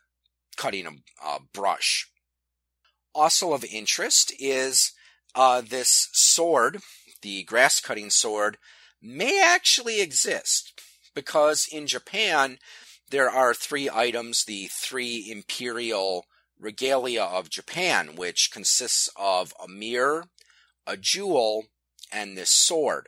cutting 0.57 0.85
a, 0.85 0.91
a 1.25 1.39
brush. 1.53 2.07
Also 3.13 3.53
of 3.53 3.63
interest 3.65 4.33
is 4.39 4.93
uh, 5.35 5.61
this 5.61 6.09
sword, 6.13 6.79
the 7.21 7.43
grass 7.43 7.79
cutting 7.79 8.09
sword, 8.09 8.57
may 9.01 9.41
actually 9.41 10.01
exist 10.01 10.79
because 11.13 11.67
in 11.71 11.87
Japan 11.87 12.57
there 13.09 13.29
are 13.29 13.53
three 13.53 13.89
items, 13.89 14.45
the 14.45 14.69
three 14.71 15.29
imperial 15.29 16.25
regalia 16.59 17.23
of 17.23 17.49
Japan, 17.49 18.15
which 18.15 18.51
consists 18.53 19.09
of 19.17 19.53
a 19.61 19.67
mirror, 19.67 20.25
a 20.87 20.95
jewel, 20.95 21.65
and 22.11 22.37
this 22.37 22.51
sword. 22.51 23.07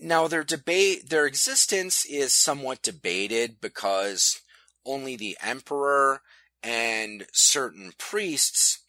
Now 0.00 0.28
their 0.28 0.44
debate, 0.44 1.10
their 1.10 1.26
existence 1.26 2.04
is 2.04 2.34
somewhat 2.34 2.82
debated 2.82 3.60
because 3.60 4.40
only 4.84 5.16
the 5.16 5.36
emperor 5.42 6.22
and 6.62 7.26
certain 7.32 7.92
priests 7.98 8.80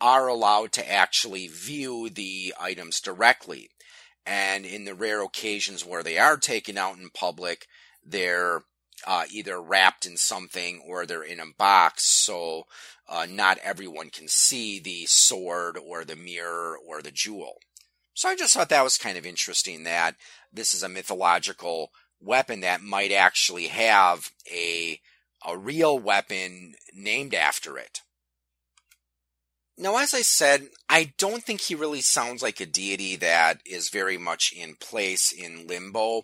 are 0.00 0.28
allowed 0.28 0.72
to 0.72 0.90
actually 0.90 1.48
view 1.48 2.08
the 2.08 2.54
items 2.60 3.00
directly. 3.00 3.70
And 4.24 4.64
in 4.64 4.84
the 4.84 4.94
rare 4.94 5.22
occasions 5.22 5.84
where 5.84 6.02
they 6.02 6.18
are 6.18 6.36
taken 6.36 6.76
out 6.78 6.98
in 6.98 7.10
public, 7.10 7.66
they're 8.04 8.62
uh, 9.06 9.24
either 9.30 9.60
wrapped 9.60 10.06
in 10.06 10.16
something 10.16 10.82
or 10.86 11.06
they're 11.06 11.22
in 11.22 11.40
a 11.40 11.46
box. 11.56 12.04
So 12.04 12.64
uh, 13.08 13.26
not 13.28 13.58
everyone 13.58 14.10
can 14.10 14.28
see 14.28 14.78
the 14.78 15.06
sword 15.06 15.78
or 15.78 16.04
the 16.04 16.16
mirror 16.16 16.76
or 16.76 17.02
the 17.02 17.10
jewel. 17.10 17.58
So 18.14 18.28
I 18.28 18.36
just 18.36 18.54
thought 18.54 18.68
that 18.70 18.84
was 18.84 18.98
kind 18.98 19.16
of 19.16 19.24
interesting 19.24 19.84
that 19.84 20.16
this 20.52 20.74
is 20.74 20.82
a 20.82 20.88
mythological 20.88 21.92
weapon 22.20 22.60
that 22.60 22.82
might 22.82 23.12
actually 23.12 23.68
have 23.68 24.32
a 24.52 25.00
a 25.46 25.56
real 25.56 25.98
weapon 25.98 26.74
named 26.94 27.34
after 27.34 27.78
it. 27.78 28.00
Now, 29.80 29.96
as 29.98 30.12
I 30.12 30.22
said, 30.22 30.70
I 30.88 31.12
don't 31.18 31.44
think 31.44 31.60
he 31.60 31.76
really 31.76 32.00
sounds 32.00 32.42
like 32.42 32.58
a 32.58 32.66
deity 32.66 33.14
that 33.16 33.60
is 33.64 33.90
very 33.90 34.18
much 34.18 34.52
in 34.52 34.74
place 34.74 35.30
in 35.30 35.68
limbo. 35.68 36.22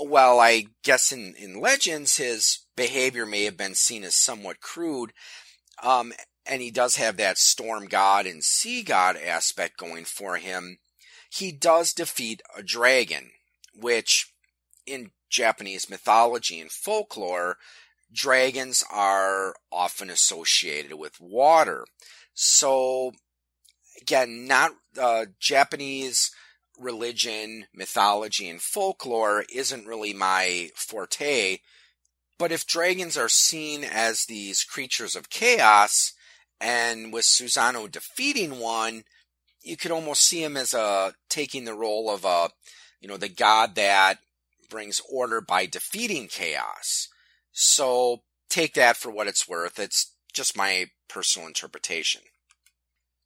Well, 0.00 0.40
I 0.40 0.68
guess 0.82 1.12
in, 1.12 1.34
in 1.38 1.60
legends, 1.60 2.16
his 2.16 2.60
behavior 2.76 3.26
may 3.26 3.44
have 3.44 3.58
been 3.58 3.74
seen 3.74 4.04
as 4.04 4.14
somewhat 4.14 4.60
crude, 4.60 5.12
um, 5.82 6.14
and 6.46 6.62
he 6.62 6.70
does 6.70 6.96
have 6.96 7.18
that 7.18 7.36
storm 7.36 7.86
god 7.86 8.26
and 8.26 8.42
sea 8.42 8.82
god 8.82 9.16
aspect 9.16 9.76
going 9.76 10.06
for 10.06 10.38
him. 10.38 10.78
He 11.30 11.52
does 11.52 11.92
defeat 11.92 12.40
a 12.56 12.62
dragon, 12.62 13.32
which 13.74 14.32
in 14.86 15.10
Japanese 15.28 15.90
mythology 15.90 16.58
and 16.58 16.70
folklore 16.70 17.58
dragons 18.12 18.84
are 18.90 19.54
often 19.70 20.10
associated 20.10 20.94
with 20.94 21.20
water. 21.20 21.84
So, 22.34 23.12
again, 24.00 24.46
not 24.46 24.72
uh, 25.00 25.26
Japanese 25.40 26.30
religion, 26.78 27.66
mythology, 27.74 28.48
and 28.48 28.60
folklore 28.60 29.44
isn't 29.52 29.86
really 29.86 30.12
my 30.12 30.70
forte. 30.74 31.58
But 32.38 32.52
if 32.52 32.66
dragons 32.66 33.16
are 33.16 33.28
seen 33.28 33.82
as 33.84 34.24
these 34.24 34.62
creatures 34.62 35.16
of 35.16 35.30
chaos, 35.30 36.12
and 36.60 37.12
with 37.12 37.24
Susano 37.24 37.90
defeating 37.90 38.58
one, 38.58 39.04
you 39.62 39.76
could 39.76 39.90
almost 39.90 40.22
see 40.22 40.42
him 40.42 40.56
as 40.56 40.72
a 40.72 41.14
taking 41.28 41.64
the 41.64 41.74
role 41.74 42.10
of 42.10 42.24
a, 42.24 42.50
you 43.00 43.08
know, 43.08 43.16
the 43.16 43.28
god 43.28 43.74
that 43.74 44.18
brings 44.70 45.00
order 45.10 45.40
by 45.40 45.66
defeating 45.66 46.28
chaos. 46.28 47.08
So 47.60 48.22
take 48.48 48.74
that 48.74 48.96
for 48.96 49.10
what 49.10 49.26
it's 49.26 49.48
worth. 49.48 49.80
It's 49.80 50.14
just 50.32 50.56
my 50.56 50.90
personal 51.08 51.48
interpretation. 51.48 52.20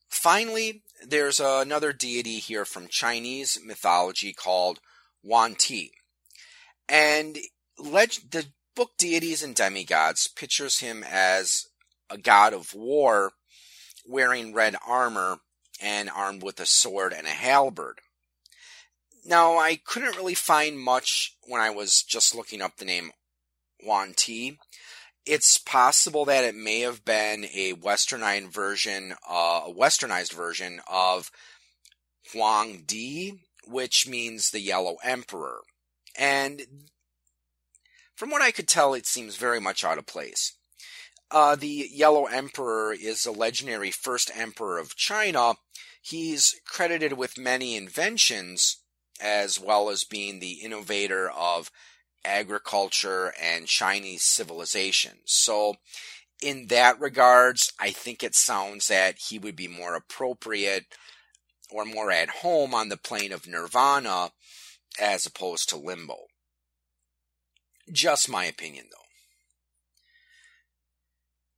Finally, 0.08 0.84
there's 1.06 1.38
another 1.38 1.92
deity 1.92 2.38
here 2.38 2.64
from 2.64 2.88
Chinese 2.88 3.58
mythology 3.62 4.32
called 4.32 4.80
Wan 5.22 5.54
Ti. 5.54 5.92
And 6.88 7.36
leg- 7.78 8.30
the 8.30 8.46
book 8.74 8.92
Deities 8.96 9.42
and 9.42 9.54
Demigods 9.54 10.28
pictures 10.28 10.78
him 10.78 11.04
as 11.06 11.66
a 12.08 12.16
god 12.16 12.54
of 12.54 12.72
war 12.72 13.32
wearing 14.06 14.54
red 14.54 14.76
armor 14.86 15.40
and 15.78 16.08
armed 16.08 16.42
with 16.42 16.58
a 16.58 16.64
sword 16.64 17.12
and 17.12 17.26
a 17.26 17.30
halberd. 17.30 17.98
Now, 19.26 19.58
I 19.58 19.76
couldn't 19.76 20.16
really 20.16 20.34
find 20.34 20.80
much 20.80 21.36
when 21.42 21.60
I 21.60 21.68
was 21.68 22.02
just 22.02 22.34
looking 22.34 22.62
up 22.62 22.78
the 22.78 22.86
name 22.86 23.12
Huan 23.82 24.14
Ti. 24.16 24.58
It's 25.24 25.58
possible 25.58 26.24
that 26.24 26.44
it 26.44 26.54
may 26.54 26.80
have 26.80 27.04
been 27.04 27.44
a 27.44 27.74
westernized 27.74 28.52
version, 28.52 29.14
uh, 29.28 29.62
a 29.66 29.72
westernized 29.72 30.32
version 30.32 30.80
of 30.90 31.30
Huang 32.32 32.82
Di, 32.86 33.32
which 33.66 34.08
means 34.08 34.50
the 34.50 34.60
Yellow 34.60 34.96
Emperor. 35.04 35.60
And 36.18 36.62
from 38.14 38.30
what 38.30 38.42
I 38.42 38.50
could 38.50 38.68
tell, 38.68 38.94
it 38.94 39.06
seems 39.06 39.36
very 39.36 39.60
much 39.60 39.84
out 39.84 39.98
of 39.98 40.06
place. 40.06 40.56
Uh, 41.30 41.56
the 41.56 41.88
Yellow 41.90 42.26
Emperor 42.26 42.92
is 42.92 43.22
the 43.22 43.30
legendary 43.30 43.90
first 43.90 44.30
emperor 44.34 44.78
of 44.78 44.96
China. 44.96 45.54
He's 46.02 46.54
credited 46.66 47.14
with 47.14 47.38
many 47.38 47.76
inventions, 47.76 48.78
as 49.20 49.58
well 49.58 49.88
as 49.88 50.04
being 50.04 50.40
the 50.40 50.60
innovator 50.62 51.30
of 51.30 51.70
agriculture 52.24 53.32
and 53.40 53.66
Chinese 53.66 54.24
civilization. 54.24 55.18
So, 55.24 55.76
in 56.42 56.66
that 56.68 57.00
regards, 57.00 57.72
I 57.78 57.90
think 57.90 58.22
it 58.22 58.34
sounds 58.34 58.88
that 58.88 59.16
he 59.28 59.38
would 59.38 59.56
be 59.56 59.68
more 59.68 59.94
appropriate 59.94 60.86
or 61.70 61.84
more 61.84 62.10
at 62.10 62.28
home 62.28 62.74
on 62.74 62.88
the 62.88 62.96
plane 62.96 63.32
of 63.32 63.46
nirvana 63.46 64.32
as 65.00 65.24
opposed 65.24 65.68
to 65.68 65.76
limbo. 65.76 66.16
Just 67.90 68.28
my 68.28 68.44
opinion, 68.44 68.86
though. 68.90 68.98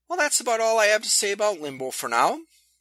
Well, 0.08 0.18
that's 0.18 0.40
about 0.40 0.60
all 0.60 0.78
I 0.78 0.86
have 0.86 1.02
to 1.02 1.08
say 1.08 1.32
about 1.32 1.60
limbo 1.60 1.90
for 1.90 2.08
now. 2.08 2.38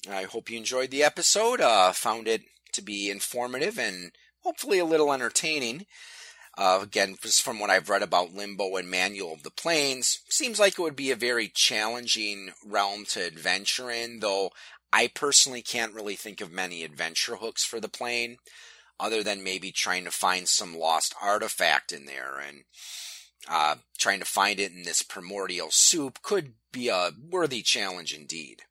I 0.09 0.23
hope 0.23 0.49
you 0.49 0.57
enjoyed 0.57 0.91
the 0.91 1.03
episode, 1.03 1.61
uh, 1.61 1.93
found 1.93 2.27
it 2.27 2.43
to 2.73 2.81
be 2.81 3.09
informative 3.09 3.79
and 3.79 4.11
hopefully 4.41 4.79
a 4.79 4.85
little 4.85 5.13
entertaining. 5.13 5.85
Uh, 6.55 6.79
again, 6.83 7.15
just 7.21 7.41
from 7.41 7.59
what 7.59 7.71
I've 7.71 7.89
read 7.89 8.03
about 8.03 8.33
Limbo 8.33 8.75
and 8.75 8.89
Manual 8.89 9.33
of 9.33 9.43
the 9.43 9.49
Planes, 9.49 10.19
seems 10.29 10.59
like 10.59 10.73
it 10.73 10.81
would 10.81 10.95
be 10.95 11.09
a 11.09 11.15
very 11.15 11.47
challenging 11.47 12.51
realm 12.63 13.05
to 13.05 13.25
adventure 13.25 13.89
in, 13.89 14.19
though 14.19 14.51
I 14.91 15.07
personally 15.07 15.63
can't 15.63 15.95
really 15.95 16.15
think 16.15 16.41
of 16.41 16.51
many 16.51 16.83
adventure 16.83 17.37
hooks 17.37 17.63
for 17.63 17.79
the 17.79 17.89
plane, 17.89 18.37
other 18.99 19.23
than 19.23 19.43
maybe 19.43 19.71
trying 19.71 20.03
to 20.03 20.11
find 20.11 20.47
some 20.47 20.77
lost 20.77 21.15
artifact 21.19 21.91
in 21.91 22.05
there 22.05 22.39
and 22.39 22.65
uh, 23.49 23.75
trying 23.97 24.19
to 24.19 24.25
find 24.25 24.59
it 24.59 24.71
in 24.71 24.83
this 24.83 25.01
primordial 25.01 25.69
soup 25.71 26.21
could 26.21 26.53
be 26.71 26.89
a 26.89 27.11
worthy 27.29 27.63
challenge 27.63 28.13
indeed. 28.13 28.61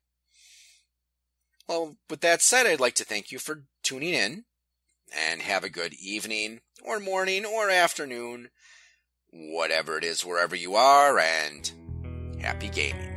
Well, 1.67 1.97
with 2.09 2.21
that 2.21 2.41
said, 2.41 2.65
I'd 2.65 2.79
like 2.79 2.95
to 2.95 3.05
thank 3.05 3.31
you 3.31 3.39
for 3.39 3.65
tuning 3.83 4.13
in 4.13 4.45
and 5.15 5.41
have 5.41 5.63
a 5.63 5.69
good 5.69 5.93
evening 5.93 6.61
or 6.83 6.99
morning 6.99 7.45
or 7.45 7.69
afternoon, 7.69 8.49
whatever 9.31 9.97
it 9.97 10.03
is, 10.03 10.25
wherever 10.25 10.55
you 10.55 10.75
are, 10.75 11.19
and 11.19 11.71
happy 12.39 12.69
gaming. 12.69 13.11